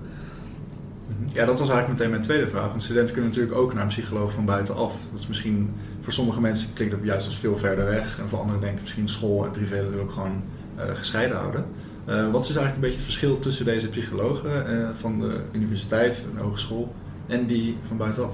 Ja, 1.33 1.45
dat 1.45 1.59
was 1.59 1.69
eigenlijk 1.69 1.89
meteen 1.89 2.11
mijn 2.11 2.23
tweede 2.23 2.49
vraag. 2.49 2.69
Want 2.69 2.83
studenten 2.83 3.13
kunnen 3.13 3.31
natuurlijk 3.31 3.59
ook 3.59 3.75
naar 3.75 3.83
een 3.83 3.89
psycholoog 3.89 4.33
van 4.33 4.45
buitenaf. 4.45 4.93
Dat 5.11 5.21
is 5.21 5.27
misschien 5.27 5.75
voor 6.01 6.13
sommige 6.13 6.41
mensen 6.41 6.69
klinkt 6.75 6.95
dat 6.95 7.05
juist 7.05 7.27
als 7.27 7.39
veel 7.39 7.57
verder 7.57 7.85
weg. 7.85 8.19
En 8.19 8.29
voor 8.29 8.39
anderen 8.39 8.61
denken 8.61 8.81
misschien 8.81 9.09
school 9.09 9.45
en 9.45 9.51
privé 9.51 9.91
we 9.91 10.01
ook 10.01 10.11
gewoon 10.11 10.43
uh, 10.77 10.83
gescheiden 10.95 11.37
houden. 11.37 11.65
Uh, 12.09 12.31
wat 12.31 12.43
is 12.43 12.57
eigenlijk 12.57 12.75
een 12.75 12.81
beetje 12.81 12.97
het 12.97 13.05
verschil 13.05 13.39
tussen 13.39 13.65
deze 13.65 13.89
psychologen 13.89 14.71
uh, 14.71 14.89
van 15.01 15.21
de 15.21 15.41
universiteit 15.53 16.25
en 16.33 16.43
hogeschool 16.43 16.95
en 17.27 17.47
die 17.47 17.77
van 17.87 17.97
buitenaf? 17.97 18.33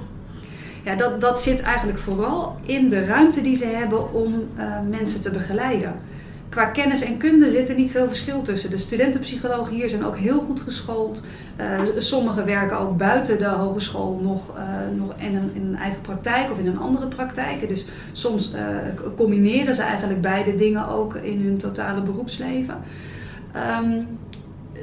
Ja, 0.84 0.94
dat, 0.94 1.20
dat 1.20 1.42
zit 1.42 1.60
eigenlijk 1.60 1.98
vooral 1.98 2.58
in 2.62 2.88
de 2.88 3.04
ruimte 3.04 3.42
die 3.42 3.56
ze 3.56 3.66
hebben 3.66 4.12
om 4.12 4.48
mensen 4.88 5.20
te 5.20 5.30
begeleiden 5.30 5.94
qua 6.50 6.64
kennis 6.64 7.00
en 7.00 7.16
kunde 7.16 7.50
zit 7.50 7.68
er 7.68 7.74
niet 7.74 7.90
veel 7.90 8.08
verschil 8.08 8.42
tussen. 8.42 8.70
De 8.70 8.78
studentenpsychologen 8.78 9.74
hier 9.74 9.88
zijn 9.88 10.04
ook 10.04 10.16
heel 10.16 10.40
goed 10.40 10.60
geschoold. 10.60 11.24
Sommigen 11.96 12.46
werken 12.46 12.78
ook 12.78 12.96
buiten 12.96 13.38
de 13.38 13.46
hogeschool 13.46 14.20
nog, 14.22 14.52
nog 14.96 15.14
in, 15.16 15.34
een, 15.34 15.50
in, 15.52 15.66
een, 15.66 15.76
eigen 15.76 16.00
praktijk 16.00 16.50
of 16.50 16.58
in 16.58 16.66
een 16.66 16.78
andere 16.78 17.06
praktijk. 17.06 17.68
Dus 17.68 17.84
soms 18.12 18.52
combineren 19.16 19.74
ze 19.74 19.82
eigenlijk 19.82 20.20
beide 20.20 20.56
dingen 20.56 20.88
ook 20.88 21.14
in 21.14 21.42
hun 21.44 21.56
totale 21.56 22.00
beroepsleven. 22.00 22.76
Um, 23.56 24.06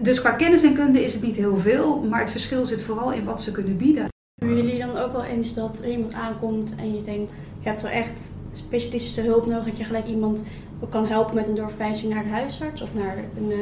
dus 0.02 0.20
qua 0.20 0.32
kennis 0.32 0.64
en 0.64 0.74
kunde 0.74 1.04
is 1.04 1.14
het 1.14 1.24
niet 1.24 1.36
heel 1.36 1.58
veel, 1.58 2.00
maar 2.10 2.20
het 2.20 2.32
verschil 2.32 2.66
zit 2.66 2.84
vooral 2.84 3.14
in 3.14 3.24
wat 3.24 3.42
ze 3.42 3.52
kunnen 3.52 3.78
bieden. 3.78 4.06
Hebben 4.40 4.58
jullie 4.58 4.80
dan 4.80 4.98
ook 4.98 5.12
wel 5.12 5.24
eens 5.24 5.54
dat 5.54 5.80
er 5.82 5.90
iemand 5.90 6.14
aankomt 6.14 6.76
en 6.76 6.96
je 6.96 7.04
denkt, 7.04 7.32
je 7.60 7.70
hebt 7.70 7.82
wel 7.82 7.92
echt 7.92 8.32
specialistische 8.54 9.22
hulp 9.22 9.46
nodig, 9.46 9.66
dat 9.66 9.78
je 9.78 9.84
gelijk 9.84 10.08
iemand 10.08 10.44
ook 10.80 10.92
kan 10.92 11.06
helpen 11.06 11.36
met 11.36 11.48
een 11.48 11.56
doorverwijzing 11.56 12.14
naar 12.14 12.24
de 12.24 12.30
huisarts 12.30 12.82
of 12.82 12.94
naar 12.94 13.18
een, 13.38 13.52
uh, 13.52 13.58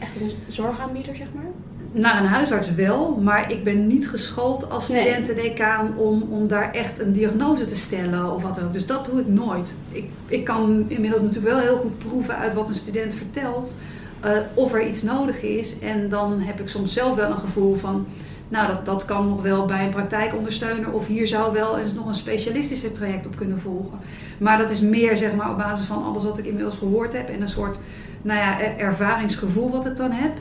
echt 0.00 0.20
een 0.20 0.30
zorgaanbieder, 0.48 1.16
zeg 1.16 1.26
maar? 1.34 1.50
Naar 1.92 2.20
een 2.20 2.28
huisarts 2.28 2.74
wel, 2.74 3.16
maar 3.16 3.52
ik 3.52 3.64
ben 3.64 3.86
niet 3.86 4.08
geschoold 4.08 4.70
als 4.70 4.84
studentendecaan 4.84 5.96
om, 5.96 6.22
om 6.30 6.48
daar 6.48 6.72
echt 6.72 7.00
een 7.00 7.12
diagnose 7.12 7.66
te 7.66 7.76
stellen 7.76 8.34
of 8.34 8.42
wat 8.42 8.54
dan 8.54 8.64
ook. 8.64 8.72
Dus 8.72 8.86
dat 8.86 9.04
doe 9.04 9.20
ik 9.20 9.26
nooit. 9.26 9.76
Ik, 9.90 10.04
ik 10.26 10.44
kan 10.44 10.84
inmiddels 10.88 11.22
natuurlijk 11.22 11.54
wel 11.54 11.62
heel 11.62 11.76
goed 11.76 11.98
proeven 11.98 12.36
uit 12.36 12.54
wat 12.54 12.68
een 12.68 12.74
student 12.74 13.14
vertelt 13.14 13.74
uh, 14.24 14.30
of 14.54 14.72
er 14.72 14.86
iets 14.86 15.02
nodig 15.02 15.42
is. 15.42 15.78
En 15.78 16.08
dan 16.08 16.40
heb 16.40 16.60
ik 16.60 16.68
soms 16.68 16.92
zelf 16.92 17.14
wel 17.14 17.30
een 17.30 17.38
gevoel 17.38 17.74
van, 17.74 18.06
nou 18.48 18.66
dat, 18.66 18.84
dat 18.84 19.04
kan 19.04 19.28
nog 19.28 19.42
wel 19.42 19.66
bij 19.66 19.84
een 19.84 19.90
praktijkondersteuner 19.90 20.92
of 20.92 21.06
hier 21.06 21.26
zou 21.26 21.52
wel 21.52 21.78
eens 21.78 21.92
nog 21.92 22.06
een 22.06 22.14
specialistischer 22.14 22.92
traject 22.92 23.26
op 23.26 23.36
kunnen 23.36 23.60
volgen. 23.60 23.98
Maar 24.38 24.58
dat 24.58 24.70
is 24.70 24.80
meer 24.80 25.16
zeg 25.16 25.34
maar, 25.34 25.50
op 25.50 25.58
basis 25.58 25.84
van 25.84 26.04
alles 26.04 26.24
wat 26.24 26.38
ik 26.38 26.46
inmiddels 26.46 26.76
gehoord 26.76 27.12
heb 27.12 27.28
en 27.28 27.40
een 27.40 27.48
soort 27.48 27.78
nou 28.22 28.38
ja, 28.38 28.60
ervaringsgevoel 28.60 29.70
wat 29.70 29.86
ik 29.86 29.96
dan 29.96 30.10
heb. 30.10 30.32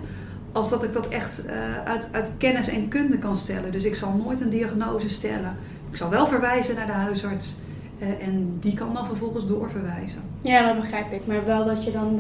Als 0.52 0.70
dat 0.70 0.84
ik 0.84 0.94
dat 0.94 1.08
echt 1.08 1.46
uh, 1.46 1.54
uit, 1.86 2.10
uit 2.12 2.34
kennis 2.38 2.68
en 2.68 2.88
kunde 2.88 3.18
kan 3.18 3.38
stellen. 3.38 3.72
Dus 3.72 3.86
ik 3.86 3.96
zal 3.96 4.22
nooit 4.26 4.42
een 4.42 4.50
diagnose 4.50 5.10
stellen. 5.10 5.58
Ik 5.90 5.98
zal 5.98 6.10
wel 6.10 6.28
verwijzen 6.28 6.76
naar 6.76 6.86
de 6.86 6.92
huisarts. 6.92 7.56
Uh, 8.00 8.08
en 8.28 8.58
die 8.60 8.74
kan 8.74 8.94
dan 8.94 9.06
vervolgens 9.06 9.48
doorverwijzen. 9.48 10.22
Ja, 10.42 10.68
dat 10.68 10.82
begrijp 10.82 11.12
ik. 11.12 11.28
Maar 11.28 11.46
wel 11.46 11.66
dat 11.66 11.84
je 11.84 11.92
dan 11.92 12.08
in 12.08 12.16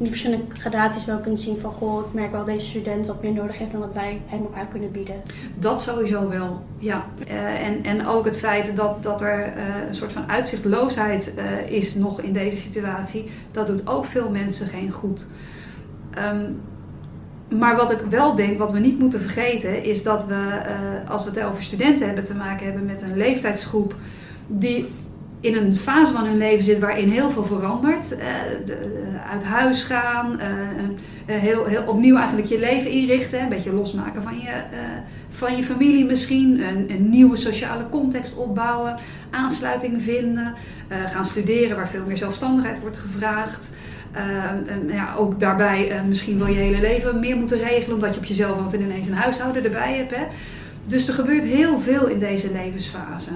die 0.00 0.08
verschillende 0.08 0.44
gradaties 0.48 1.04
wel 1.04 1.18
kunt 1.18 1.40
zien 1.40 1.58
van 1.58 1.72
goh, 1.72 2.06
ik 2.06 2.12
merk 2.12 2.32
wel 2.32 2.44
deze 2.44 2.66
student 2.66 3.06
wat 3.06 3.22
meer 3.22 3.32
nodig 3.32 3.58
heeft 3.58 3.72
dan 3.72 3.80
dat 3.80 3.92
wij 3.92 4.22
hem 4.26 4.48
aan 4.54 4.68
kunnen 4.68 4.92
bieden. 4.92 5.22
Dat 5.58 5.82
sowieso 5.82 6.28
wel, 6.28 6.62
ja. 6.78 7.06
Uh, 7.30 7.66
en, 7.66 7.84
en 7.84 8.06
ook 8.06 8.24
het 8.24 8.38
feit 8.38 8.76
dat, 8.76 9.02
dat 9.02 9.22
er 9.22 9.38
uh, 9.38 9.88
een 9.88 9.94
soort 9.94 10.12
van 10.12 10.30
uitzichtloosheid 10.30 11.32
uh, 11.36 11.70
is 11.70 11.94
nog 11.94 12.20
in 12.20 12.32
deze 12.32 12.56
situatie, 12.56 13.30
dat 13.50 13.66
doet 13.66 13.86
ook 13.86 14.04
veel 14.04 14.30
mensen 14.30 14.66
geen 14.66 14.90
goed. 14.90 15.26
Um, 16.18 16.60
maar 17.58 17.76
wat 17.76 17.92
ik 17.92 18.00
wel 18.00 18.34
denk, 18.34 18.58
wat 18.58 18.72
we 18.72 18.78
niet 18.78 18.98
moeten 18.98 19.20
vergeten, 19.20 19.84
is 19.84 20.02
dat 20.02 20.26
we, 20.26 20.60
als 21.08 21.24
we 21.24 21.30
het 21.30 21.42
over 21.42 21.62
studenten 21.62 22.06
hebben, 22.06 22.24
te 22.24 22.34
maken 22.34 22.66
hebben 22.66 22.84
met 22.84 23.02
een 23.02 23.16
leeftijdsgroep 23.16 23.94
die 24.46 24.88
in 25.40 25.56
een 25.56 25.76
fase 25.76 26.12
van 26.12 26.24
hun 26.24 26.36
leven 26.36 26.64
zit 26.64 26.78
waarin 26.78 27.08
heel 27.08 27.30
veel 27.30 27.44
verandert. 27.44 28.12
Uh, 28.12 28.18
de, 28.64 29.02
uh, 29.12 29.30
uit 29.30 29.44
huis 29.44 29.82
gaan, 29.82 30.40
uh, 30.40 31.36
heel, 31.36 31.64
heel 31.64 31.82
opnieuw 31.86 32.16
eigenlijk 32.16 32.48
je 32.48 32.58
leven 32.58 32.90
inrichten, 32.90 33.42
een 33.42 33.48
beetje 33.48 33.72
losmaken 33.72 34.22
van 34.22 34.38
je, 34.38 34.52
van 35.28 35.56
je 35.56 35.62
familie 35.62 36.04
misschien, 36.04 36.60
een, 36.60 36.90
een, 36.90 37.10
nieuwe 37.10 37.36
sociale 37.36 37.88
context 37.90 38.36
opbouwen, 38.36 38.96
aansluiting 39.30 40.02
vinden, 40.02 40.54
gaan 40.88 41.24
studeren 41.24 41.76
waar 41.76 41.88
veel 41.88 42.04
meer 42.06 42.16
zelfstandigheid 42.16 42.80
wordt 42.80 42.96
gevraagd. 42.96 43.70
ja, 44.88 45.14
ook 45.14 45.40
daarbij 45.40 46.02
misschien 46.08 46.38
wel 46.38 46.48
je 46.48 46.54
hele 46.54 46.80
leven 46.80 47.20
meer 47.20 47.36
moeten 47.36 47.58
regelen 47.58 47.94
omdat 47.94 48.14
je 48.14 48.20
op 48.20 48.26
jezelf 48.26 48.56
woont 48.56 48.74
en 48.74 48.82
ineens 48.82 49.06
een 49.06 49.14
huishouden 49.14 49.64
erbij 49.64 49.96
hebt. 49.96 50.16
Hè. 50.16 50.22
Dus 50.86 51.08
er 51.08 51.14
gebeurt 51.14 51.44
heel 51.44 51.78
veel 51.78 52.06
in 52.06 52.18
deze 52.18 52.52
levensfase. 52.52 53.30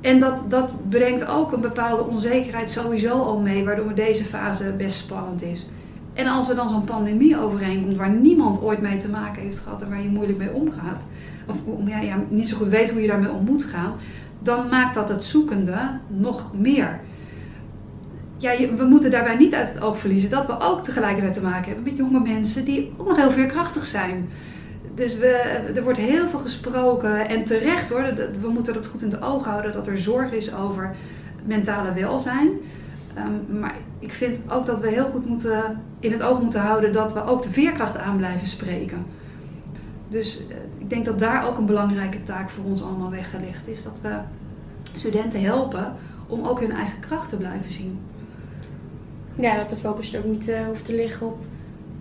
En 0.00 0.20
dat, 0.20 0.44
dat 0.48 0.88
brengt 0.88 1.26
ook 1.26 1.52
een 1.52 1.60
bepaalde 1.60 2.02
onzekerheid 2.02 2.70
sowieso 2.70 3.10
al 3.10 3.38
mee, 3.40 3.64
waardoor 3.64 3.94
deze 3.94 4.24
fase 4.24 4.74
best 4.76 4.96
spannend 4.96 5.42
is. 5.42 5.68
En 6.12 6.26
als 6.26 6.48
er 6.48 6.56
dan 6.56 6.68
zo'n 6.68 6.84
pandemie 6.84 7.40
overheen 7.40 7.96
waar 7.96 8.10
niemand 8.10 8.62
ooit 8.62 8.80
mee 8.80 8.96
te 8.96 9.08
maken 9.08 9.42
heeft 9.42 9.58
gehad 9.58 9.82
en 9.82 9.88
waar 9.88 10.02
je 10.02 10.08
moeilijk 10.08 10.38
mee 10.38 10.52
omgaat, 10.52 11.06
of 11.46 11.62
ja, 11.84 12.16
niet 12.28 12.48
zo 12.48 12.56
goed 12.56 12.68
weet 12.68 12.90
hoe 12.90 13.00
je 13.00 13.06
daarmee 13.06 13.30
om 13.30 13.44
moet 13.44 13.64
gaan, 13.64 13.94
dan 14.38 14.68
maakt 14.68 14.94
dat 14.94 15.08
het 15.08 15.24
zoekende 15.24 15.76
nog 16.06 16.52
meer. 16.54 17.00
Ja, 18.36 18.74
we 18.76 18.84
moeten 18.84 19.10
daarbij 19.10 19.36
niet 19.36 19.54
uit 19.54 19.72
het 19.72 19.82
oog 19.82 19.98
verliezen 19.98 20.30
dat 20.30 20.46
we 20.46 20.60
ook 20.60 20.84
tegelijkertijd 20.84 21.34
te 21.34 21.42
maken 21.42 21.64
hebben 21.64 21.84
met 21.84 21.96
jonge 21.96 22.20
mensen 22.20 22.64
die 22.64 22.92
ook 22.96 23.08
nog 23.08 23.16
heel 23.16 23.30
veerkrachtig 23.30 23.84
zijn. 23.84 24.28
Dus 24.98 25.16
we, 25.16 25.26
er 25.74 25.82
wordt 25.82 25.98
heel 25.98 26.28
veel 26.28 26.38
gesproken 26.38 27.28
en 27.28 27.44
terecht 27.44 27.90
hoor. 27.90 28.14
We 28.40 28.48
moeten 28.48 28.74
dat 28.74 28.86
goed 28.86 29.02
in 29.02 29.10
het 29.10 29.22
oog 29.22 29.44
houden 29.44 29.72
dat 29.72 29.86
er 29.86 29.98
zorg 29.98 30.32
is 30.32 30.54
over 30.54 30.96
mentale 31.44 31.92
welzijn. 31.92 32.48
Um, 33.18 33.58
maar 33.58 33.74
ik 33.98 34.12
vind 34.12 34.40
ook 34.48 34.66
dat 34.66 34.80
we 34.80 34.88
heel 34.88 35.06
goed 35.06 35.26
moeten, 35.26 35.82
in 36.00 36.12
het 36.12 36.22
oog 36.22 36.42
moeten 36.42 36.60
houden 36.60 36.92
dat 36.92 37.12
we 37.12 37.24
ook 37.24 37.42
de 37.42 37.50
veerkracht 37.50 37.98
aan 37.98 38.16
blijven 38.16 38.46
spreken. 38.46 39.06
Dus 40.08 40.40
uh, 40.40 40.56
ik 40.78 40.90
denk 40.90 41.04
dat 41.04 41.18
daar 41.18 41.48
ook 41.48 41.58
een 41.58 41.66
belangrijke 41.66 42.22
taak 42.22 42.50
voor 42.50 42.64
ons 42.64 42.82
allemaal 42.82 43.10
weggelegd 43.10 43.68
is. 43.68 43.82
Dat 43.82 44.00
we 44.00 44.16
studenten 44.94 45.42
helpen 45.42 45.94
om 46.26 46.46
ook 46.46 46.60
hun 46.60 46.72
eigen 46.72 47.00
kracht 47.00 47.28
te 47.28 47.36
blijven 47.36 47.72
zien. 47.72 48.00
Ja, 49.34 49.56
dat 49.56 49.70
de 49.70 49.76
focus 49.76 50.16
ook 50.16 50.24
niet 50.24 50.48
uh, 50.48 50.58
hoeft 50.66 50.84
te 50.84 50.94
liggen 50.94 51.26
op 51.26 51.38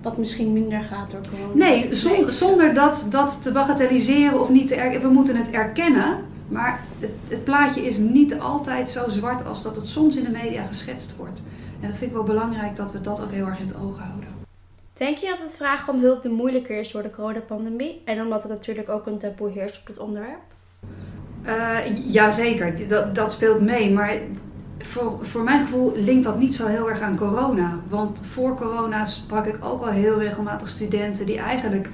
wat 0.01 0.18
misschien 0.18 0.54
minder 0.54 0.82
gaat 0.82 1.12
door 1.12 1.22
corona. 1.30 1.66
Nee, 1.66 1.96
zonder, 1.96 2.34
zonder 2.34 2.74
dat, 2.74 3.08
dat 3.12 3.44
te 3.44 3.51
bagatelliseren 3.51 4.42
of 4.42 4.50
niet 4.50 4.68
te 4.68 4.75
erkennen. 4.75 5.08
We 5.08 5.13
moeten 5.13 5.36
het 5.36 5.51
erkennen, 5.51 6.18
maar 6.48 6.84
het, 7.00 7.10
het, 7.27 7.44
plaatje 7.44 7.86
is 7.86 7.98
niet 7.98 8.39
altijd 8.39 8.89
zo 8.89 9.10
zwart 9.10 9.46
als 9.46 9.63
dat 9.63 9.75
het 9.75 9.88
soms 9.88 10.16
in 10.16 10.24
de 10.24 10.30
media 10.30 10.63
geschetst 10.63 11.16
wordt. 11.16 11.44
En 11.80 11.88
dat 11.88 11.98
vind 11.98 12.10
ik 12.10 12.16
wel 12.16 12.25
belangrijk 12.25 12.75
dat 12.75 12.92
we 12.92 13.01
dat 13.01 13.22
ook 13.24 13.32
heel 13.32 13.46
erg 13.46 13.60
in 13.60 13.66
het 13.66 13.75
oog 13.75 13.98
houden. 13.98 14.30
Denk 14.94 15.18
je 15.18 15.27
dat 15.27 15.39
het 15.39 15.56
vragen 15.56 15.94
om 15.94 16.01
hulp 16.01 16.24
moeilijker 16.24 16.80
is 16.80 16.92
door 16.92 17.04
de 17.04 17.12
coronapandemie? 17.12 18.01
En 18.06 18.22
omdat 18.22 18.44
het 18.44 18.51
natuurlijk 18.51 18.89
ook 18.89 19.06
een 19.06 19.18
taboe 19.18 19.51
heerst 19.51 19.80
op 19.80 19.88
het 19.88 19.98
onderwerp? 19.98 20.39
Uh, 21.46 21.77
Jazeker, 22.13 22.88
dat, 22.88 23.16
dat 23.16 23.32
speelt 23.32 23.62
mee. 23.62 23.92
Maar 23.92 24.18
voor, 24.79 25.17
voor 25.22 25.43
mijn 25.43 25.62
gevoel 25.62 25.91
linkt 25.96 26.24
dat 26.24 26.39
niet 26.39 26.55
zo 26.55 26.65
heel 26.65 26.89
erg 26.89 27.01
aan 27.01 27.17
corona. 27.17 27.79
Want 27.89 28.19
voor 28.22 28.55
corona 28.55 29.05
sprak 29.05 29.46
ik 29.46 29.57
ook 29.60 29.81
al 29.81 29.91
heel 29.91 30.19
regelmatig 30.19 30.67
studenten 30.67 31.25
die 31.25 31.38
eigenlijk 31.38 31.89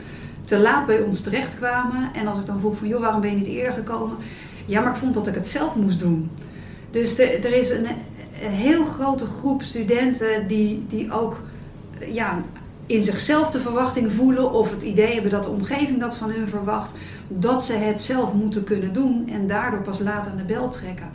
te 0.45 0.59
laat 0.59 0.85
bij 0.85 1.01
ons 1.01 1.21
terechtkwamen. 1.21 2.09
En 2.13 2.27
als 2.27 2.39
ik 2.39 2.45
dan 2.45 2.59
vroeg 2.59 2.77
van, 2.77 2.87
joh, 2.87 2.99
waarom 3.01 3.21
ben 3.21 3.29
je 3.29 3.35
niet 3.35 3.47
eerder 3.47 3.73
gekomen? 3.73 4.17
Ja, 4.65 4.81
maar 4.81 4.91
ik 4.91 4.97
vond 4.97 5.13
dat 5.13 5.27
ik 5.27 5.35
het 5.35 5.47
zelf 5.47 5.75
moest 5.75 5.99
doen. 5.99 6.29
Dus 6.91 7.19
er 7.19 7.53
is 7.53 7.69
een, 7.69 7.85
een, 7.85 8.51
heel 8.51 8.83
grote 8.83 9.25
groep 9.25 9.61
studenten 9.61 10.47
die, 10.47 10.85
die 10.87 11.11
ook 11.11 11.41
ja, 12.11 12.41
in 12.85 13.01
zichzelf 13.01 13.51
de 13.51 13.59
verwachting 13.59 14.11
voelen 14.11 14.51
of 14.51 14.71
het 14.71 14.83
idee 14.83 15.13
hebben 15.13 15.31
dat 15.31 15.43
de 15.43 15.49
omgeving 15.49 15.99
dat 15.99 16.17
van 16.17 16.31
hun 16.31 16.47
verwacht, 16.47 16.97
dat 17.27 17.63
ze 17.63 17.73
het 17.73 18.01
zelf 18.01 18.33
moeten 18.33 18.63
kunnen 18.63 18.93
doen 18.93 19.29
en 19.29 19.47
daardoor 19.47 19.81
pas 19.81 19.99
laat 19.99 20.27
aan 20.27 20.37
de 20.37 20.43
bel 20.43 20.69
trekken. 20.69 21.09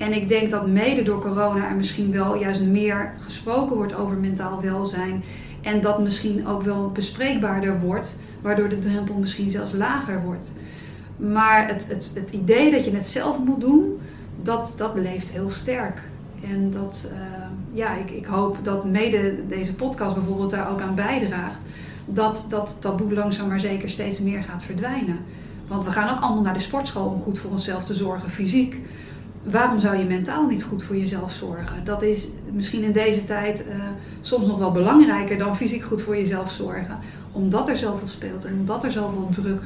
En 0.00 0.12
ik 0.12 0.28
denk 0.28 0.50
dat 0.50 0.66
mede 0.66 1.02
door 1.02 1.20
corona 1.20 1.68
er 1.68 1.76
misschien 1.76 2.12
wel 2.12 2.34
juist 2.34 2.62
meer 2.62 3.12
gesproken 3.18 3.76
wordt 3.76 3.94
over 3.94 4.16
mentaal 4.16 4.60
welzijn. 4.60 5.22
En 5.60 5.80
dat 5.80 6.02
misschien 6.02 6.46
ook 6.46 6.62
wel 6.62 6.90
bespreekbaarder 6.90 7.80
wordt, 7.80 8.18
waardoor 8.40 8.68
de 8.68 8.78
drempel 8.78 9.14
misschien 9.14 9.50
zelfs 9.50 9.72
lager 9.72 10.22
wordt. 10.22 10.58
Maar 11.16 11.68
het, 11.68 11.88
het, 11.88 12.12
het 12.14 12.30
idee 12.30 12.70
dat 12.70 12.84
je 12.84 12.90
het 12.90 13.06
zelf 13.06 13.38
moet 13.44 13.60
doen, 13.60 13.98
dat, 14.42 14.74
dat 14.76 14.94
leeft 14.94 15.30
heel 15.30 15.50
sterk. 15.50 16.02
En 16.50 16.70
dat, 16.70 17.12
uh, 17.12 17.18
ja, 17.72 17.94
ik, 17.96 18.10
ik 18.10 18.26
hoop 18.26 18.58
dat 18.62 18.84
mede 18.84 19.46
deze 19.48 19.74
podcast 19.74 20.14
bijvoorbeeld 20.14 20.50
daar 20.50 20.70
ook 20.70 20.80
aan 20.80 20.94
bijdraagt. 20.94 21.60
Dat 22.06 22.46
dat 22.48 22.76
taboe 22.80 23.12
langzaam 23.12 23.48
maar 23.48 23.60
zeker 23.60 23.88
steeds 23.88 24.20
meer 24.20 24.42
gaat 24.42 24.64
verdwijnen. 24.64 25.18
Want 25.68 25.84
we 25.84 25.90
gaan 25.90 26.16
ook 26.16 26.22
allemaal 26.22 26.42
naar 26.42 26.54
de 26.54 26.60
sportschool 26.60 27.06
om 27.06 27.20
goed 27.20 27.38
voor 27.38 27.50
onszelf 27.50 27.84
te 27.84 27.94
zorgen, 27.94 28.30
fysiek. 28.30 28.80
Waarom 29.42 29.80
zou 29.80 29.96
je 29.96 30.04
mentaal 30.04 30.46
niet 30.46 30.62
goed 30.62 30.82
voor 30.82 30.96
jezelf 30.96 31.32
zorgen? 31.32 31.84
Dat 31.84 32.02
is 32.02 32.28
misschien 32.52 32.82
in 32.82 32.92
deze 32.92 33.24
tijd 33.24 33.66
uh, 33.68 33.74
soms 34.20 34.48
nog 34.48 34.58
wel 34.58 34.72
belangrijker 34.72 35.38
dan 35.38 35.56
fysiek 35.56 35.82
goed 35.82 36.02
voor 36.02 36.16
jezelf 36.16 36.50
zorgen. 36.50 36.98
Omdat 37.32 37.68
er 37.68 37.76
zoveel 37.76 38.08
speelt 38.08 38.44
en 38.44 38.52
omdat 38.52 38.84
er 38.84 38.90
zoveel 38.90 39.28
druk 39.30 39.62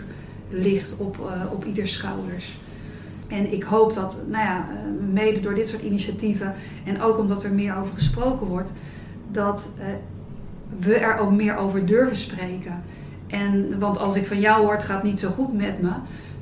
ligt 0.49 0.97
op, 0.97 1.17
uh, 1.19 1.53
op 1.53 1.65
ieders 1.65 1.93
schouders. 1.93 2.59
En 3.29 3.53
ik 3.53 3.63
hoop 3.63 3.95
dat, 3.95 4.25
nou 4.29 4.45
ja, 4.45 4.59
uh, 4.59 5.13
mede 5.13 5.41
door 5.41 5.55
dit 5.55 5.69
soort 5.69 5.83
initiatieven 5.83 6.55
en 6.85 7.01
ook 7.03 7.19
omdat 7.19 7.45
er 7.45 7.53
meer 7.53 7.77
over 7.77 7.95
gesproken 7.95 8.47
wordt, 8.47 8.73
dat 9.31 9.71
we 10.79 10.95
er 10.95 11.19
ook 11.19 11.31
meer 11.33 11.57
over 11.57 11.87
durven 11.87 12.17
spreken. 12.17 12.83
En, 13.27 13.79
want 13.79 13.99
als 13.99 14.17
ik 14.17 14.27
van 14.27 14.41
jou 14.41 14.63
hoor, 14.63 14.73
het 14.73 14.85
gaat 14.85 15.03
niet 15.03 15.21
zo 15.21 15.31
goed 15.31 15.53
met 15.53 15.83
me, 15.83 15.91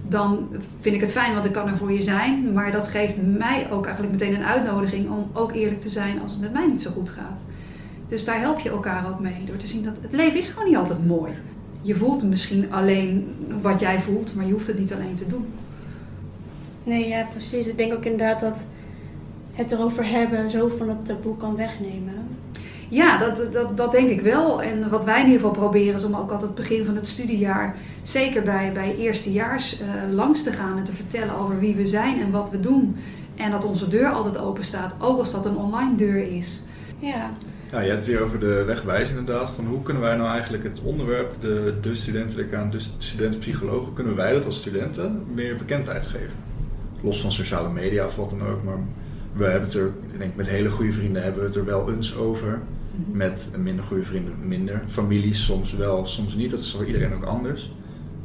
dan 0.09 0.49
vind 0.81 0.95
ik 0.95 1.01
het 1.01 1.13
fijn, 1.13 1.35
want 1.35 1.45
ik 1.45 1.53
kan 1.53 1.69
er 1.69 1.77
voor 1.77 1.93
je 1.93 2.03
zijn. 2.03 2.53
Maar 2.53 2.73
dat 2.73 2.89
geeft 2.89 3.17
mij 3.23 3.67
ook 3.71 3.85
eigenlijk 3.85 4.13
meteen 4.13 4.35
een 4.35 4.45
uitnodiging 4.45 5.11
om 5.11 5.31
ook 5.33 5.53
eerlijk 5.53 5.81
te 5.81 5.91
zijn 5.91 6.21
als 6.21 6.33
het 6.33 6.41
met 6.41 6.53
mij 6.53 6.67
niet 6.67 6.83
zo 6.83 6.91
goed 6.91 7.11
gaat. 7.11 7.45
Dus 8.09 8.25
daar 8.25 8.41
help 8.41 8.59
je 8.59 8.71
elkaar 8.71 9.09
ook 9.11 9.21
mee 9.21 9.45
door 9.45 9.57
te 9.57 9.67
zien 9.67 9.85
dat 9.85 9.99
het 10.03 10.13
leven 10.13 10.39
is 10.39 10.49
gewoon 10.49 10.69
niet 10.69 10.77
altijd 10.77 11.07
mooi. 11.07 11.33
Je 11.83 11.95
voelt 11.95 12.23
misschien 12.23 12.73
alleen 12.73 13.35
wat 13.63 13.81
jij 13.81 14.01
voelt, 14.01 14.35
maar 14.35 14.47
je 14.47 14.53
hoeft 14.53 14.67
het 14.67 14.79
niet 14.79 14.93
alleen 14.93 15.15
te 15.15 15.27
doen. 15.27 15.47
Nee, 16.85 17.09
ja, 17.09 17.27
precies. 17.31 17.67
Ik 17.67 17.77
denk 17.77 17.93
ook 17.93 18.05
inderdaad 18.05 18.41
dat 18.41 18.67
het 19.53 19.73
erover 19.73 20.07
hebben 20.07 20.51
zoveel 20.51 20.77
van 20.79 20.89
het 20.89 21.05
taboe 21.05 21.37
kan 21.37 21.57
wegnemen. 21.57 22.22
Ja, 22.93 23.19
dat, 23.19 23.53
dat, 23.53 23.77
dat 23.77 23.93
denk 23.93 24.09
ik 24.09 24.21
wel. 24.21 24.63
En 24.63 24.91
wat 24.91 25.05
wij 25.05 25.21
in 25.21 25.27
ieder 25.27 25.41
geval 25.41 25.55
proberen 25.57 25.95
is 25.95 26.05
om 26.05 26.15
ook 26.15 26.31
altijd 26.31 26.41
het 26.41 26.55
begin 26.55 26.85
van 26.85 26.97
het 26.97 27.09
studiejaar, 27.09 27.77
zeker 28.03 28.43
bij, 28.43 28.71
bij 28.73 28.97
eerstejaars, 28.97 29.81
uh, 29.81 29.87
langs 30.15 30.43
te 30.43 30.53
gaan 30.53 30.79
en 30.79 30.85
te 30.85 30.93
vertellen 30.93 31.37
over 31.37 31.59
wie 31.59 31.75
we 31.75 31.87
zijn 31.87 32.21
en 32.21 32.31
wat 32.31 32.49
we 32.51 32.61
doen. 32.61 32.97
En 33.37 33.51
dat 33.51 33.65
onze 33.65 33.89
deur 33.89 34.09
altijd 34.09 34.39
open 34.39 34.65
staat, 34.65 34.97
ook 35.01 35.19
als 35.19 35.33
dat 35.33 35.47
een 35.47 35.57
online 35.57 35.95
deur 35.97 36.37
is. 36.37 36.61
Ja. 36.99 37.31
Ja, 37.71 37.81
je 37.81 37.89
hebt 37.89 38.01
het 38.01 38.09
hier 38.09 38.23
over 38.23 38.41
de 38.41 38.65
wegwijs 38.67 39.09
inderdaad. 39.09 39.51
Van 39.51 39.67
hoe 39.67 39.83
kunnen 39.83 40.03
wij 40.03 40.17
nou 40.17 40.31
eigenlijk 40.31 40.63
het 40.63 40.81
onderwerp, 40.85 41.35
de, 41.41 41.75
de 41.81 41.95
studentendecaan, 41.95 42.71
de 42.71 42.81
studentpsychologen, 42.99 43.93
kunnen 43.93 44.17
wij 44.17 44.33
dat 44.33 44.47
als 44.47 44.57
studenten 44.57 45.25
meer 45.35 45.57
bekendheid 45.57 46.07
geven? 46.07 46.37
Los 47.01 47.21
van 47.21 47.33
sociale 47.33 47.71
media 47.71 48.05
of 48.05 48.17
wat 48.17 48.31
dan 48.31 48.43
ook, 48.43 48.63
maar 48.63 48.79
we 49.33 49.45
hebben 49.45 49.69
het 49.69 49.75
er, 49.75 49.93
ik 50.13 50.19
denk 50.19 50.37
met 50.37 50.49
hele 50.49 50.71
goede 50.71 50.93
vrienden 50.93 51.23
hebben 51.23 51.41
we 51.41 51.47
het 51.47 51.57
er 51.57 51.65
wel 51.65 51.93
eens 51.93 52.17
over. 52.17 52.61
Met 53.13 53.51
minder 53.59 53.85
goede 53.85 54.03
vrienden 54.03 54.35
minder. 54.41 54.83
Families 54.87 55.45
soms 55.45 55.73
wel, 55.73 56.07
soms 56.07 56.35
niet. 56.35 56.51
Dat 56.51 56.61
is 56.61 56.73
voor 56.73 56.87
iedereen 56.87 57.15
ook 57.15 57.25
anders. 57.25 57.73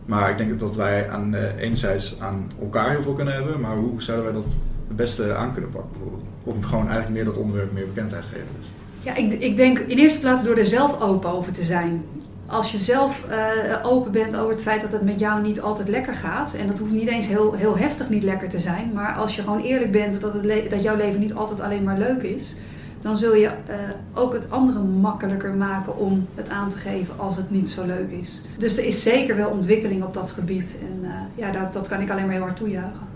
Maar 0.06 0.30
ik 0.30 0.38
denk 0.38 0.60
dat 0.60 0.76
wij 0.76 1.10
aan, 1.10 1.34
uh, 1.34 1.42
enerzijds 1.58 2.20
aan 2.20 2.52
elkaar 2.62 2.90
heel 2.90 3.02
veel 3.02 3.14
kunnen 3.14 3.34
hebben. 3.34 3.60
Maar 3.60 3.76
hoe 3.76 4.02
zouden 4.02 4.26
wij 4.26 4.34
dat 4.34 4.52
het 4.88 4.98
beste 4.98 5.34
aan 5.34 5.54
kunnen 5.54 5.70
pakken 5.70 5.92
bijvoorbeeld? 5.92 6.24
Om 6.44 6.64
gewoon 6.64 6.86
eigenlijk 6.86 7.16
meer 7.16 7.26
dat 7.26 7.38
onderwerp 7.38 7.72
meer 7.74 7.88
bekendheid 7.88 8.24
geven. 8.24 8.48
Dus. 8.60 8.68
Ja, 9.02 9.16
ik, 9.16 9.34
ik 9.34 9.58
denk 9.58 9.80
in 9.80 9.98
eerste 9.98 10.20
plaats 10.20 10.44
door 10.44 10.58
er 10.58 10.66
zelf 10.66 11.02
open 11.02 11.30
over 11.30 11.52
te 11.52 11.64
zijn 11.64 12.04
als 12.48 12.72
je 12.72 12.78
zelf 12.78 13.26
uh, 13.30 13.92
open 13.92 14.12
bent 14.12 14.36
over 14.36 14.52
het 14.52 14.62
feit 14.62 14.82
dat 14.82 14.92
het 14.92 15.02
met 15.02 15.20
jou 15.20 15.42
niet 15.42 15.62
altijd 15.62 15.88
lekker 15.88 16.16
gaat, 16.16 16.54
en 16.54 16.68
dat 16.68 16.80
hoeft 16.80 16.92
niet 16.92 17.08
eens 17.08 17.28
heel, 17.28 17.54
heel 17.54 17.78
heftig 17.78 18.10
niet 18.10 18.24
lekker 18.24 18.50
te 18.50 18.60
zijn, 18.60 18.92
maar 18.94 19.16
als 19.16 19.36
je 19.36 19.42
gewoon 19.42 19.62
eerlijk 19.62 19.92
bent 19.92 20.22
dat, 20.22 20.34
het 20.34 20.70
dat 20.70 20.84
jouw 20.84 20.96
leven 20.96 21.20
niet 21.20 21.34
altijd 21.34 21.62
alleen 21.62 21.84
maar 21.84 21.98
leuk 21.98 22.24
is, 22.24 22.56
dan 23.02 23.18
zul 23.18 23.36
je 23.36 23.48
uh, 23.48 23.76
ook 24.14 24.34
het 24.34 24.52
andere 24.52 24.80
makkelijker 24.80 25.54
maken 25.54 25.98
om 25.98 26.28
het 26.36 26.50
aan 26.50 26.70
te 26.70 26.78
geven 26.78 27.20
als 27.20 27.36
het 27.36 27.52
niet 27.52 27.70
zo 27.70 27.86
leuk 27.86 28.12
is. 28.12 28.42
Dus 28.58 28.78
er 28.78 28.86
is 28.86 29.04
zeker 29.04 29.36
wel 29.36 29.50
ontwikkeling 29.50 30.04
op 30.04 30.14
dat 30.14 30.30
gebied 30.30 30.80
en 30.82 31.00
uh, 31.04 31.10
ja, 31.36 31.52
dat, 31.52 31.74
dat 31.74 31.88
kan 31.88 32.02
ik 32.02 32.10
alleen 32.10 32.26
maar 32.26 32.34
heel 32.34 32.44
hard 32.44 32.58
toejuichen. 32.58 33.08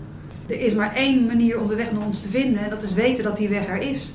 Er 0.46 0.60
is 0.60 0.74
maar 0.74 0.94
één 0.94 1.26
manier 1.26 1.60
om 1.60 1.68
de 1.68 1.74
weg 1.74 1.92
naar 1.92 2.06
ons 2.06 2.22
te 2.22 2.28
vinden 2.28 2.62
en 2.64 2.70
dat 2.70 2.82
is 2.82 2.92
weten 2.92 3.24
dat 3.24 3.36
die 3.36 3.48
weg 3.48 3.66
er 3.66 3.80
is. 3.80 4.12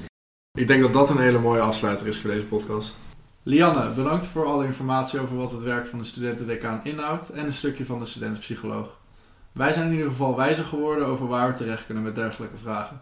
Ik 0.58 0.68
denk 0.68 0.82
dat 0.82 0.94
dat 0.94 1.10
een 1.10 1.20
hele 1.20 1.40
mooie 1.40 1.62
afsluiter 1.62 2.08
is 2.08 2.18
voor 2.18 2.30
deze 2.30 2.46
podcast. 2.46 2.98
Lianne, 3.44 3.92
bedankt 3.96 4.28
voor 4.28 4.46
alle 4.46 4.66
informatie 4.66 5.20
over 5.20 5.36
wat 5.36 5.52
het 5.52 5.62
werk 5.62 5.86
van 5.86 6.00
de 6.00 6.06
studentendecaan 6.06 6.80
inhoudt 6.84 7.30
en 7.30 7.46
een 7.46 7.54
stukje 7.54 7.86
van 7.86 8.00
de 8.00 8.06
studentenpsycholoog. 8.06 8.90
Wij 9.52 9.74
zijn 9.74 9.86
in 9.86 9.94
ieder 9.94 10.10
geval 10.10 10.36
wijzer 10.36 10.66
geworden 10.66 11.08
over 11.08 11.28
waar 11.28 11.48
we 11.48 11.54
terecht 11.54 11.86
kunnen 11.86 12.04
met 12.04 12.16
dergelijke 12.16 12.58
vragen. 12.58 13.02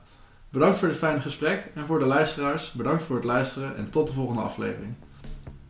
Bedankt 0.55 0.77
voor 0.77 0.87
dit 0.87 0.97
fijne 0.97 1.19
gesprek 1.19 1.71
en 1.73 1.85
voor 1.85 1.99
de 1.99 2.05
luisteraars, 2.05 2.71
bedankt 2.71 3.03
voor 3.03 3.15
het 3.15 3.25
luisteren 3.25 3.77
en 3.77 3.89
tot 3.89 4.07
de 4.07 4.13
volgende 4.13 4.41
aflevering. 4.41 4.93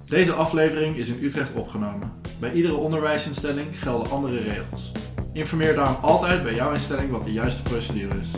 Deze 0.06 0.34
aflevering 0.34 0.96
is 0.96 1.10
in 1.10 1.24
Utrecht 1.24 1.54
opgenomen. 1.54 2.14
Bij 2.40 2.52
iedere 2.52 2.76
onderwijsinstelling 2.76 3.80
gelden 3.80 4.10
andere 4.10 4.40
regels. 4.40 4.92
Informeer 5.34 5.76
daarom 5.76 5.96
altijd 6.02 6.44
bij 6.44 6.56
jouw 6.56 6.72
instelling 6.72 7.12
wat 7.12 7.24
de 7.24 7.32
juiste 7.32 7.62
procedure 7.62 8.20
is. 8.20 8.32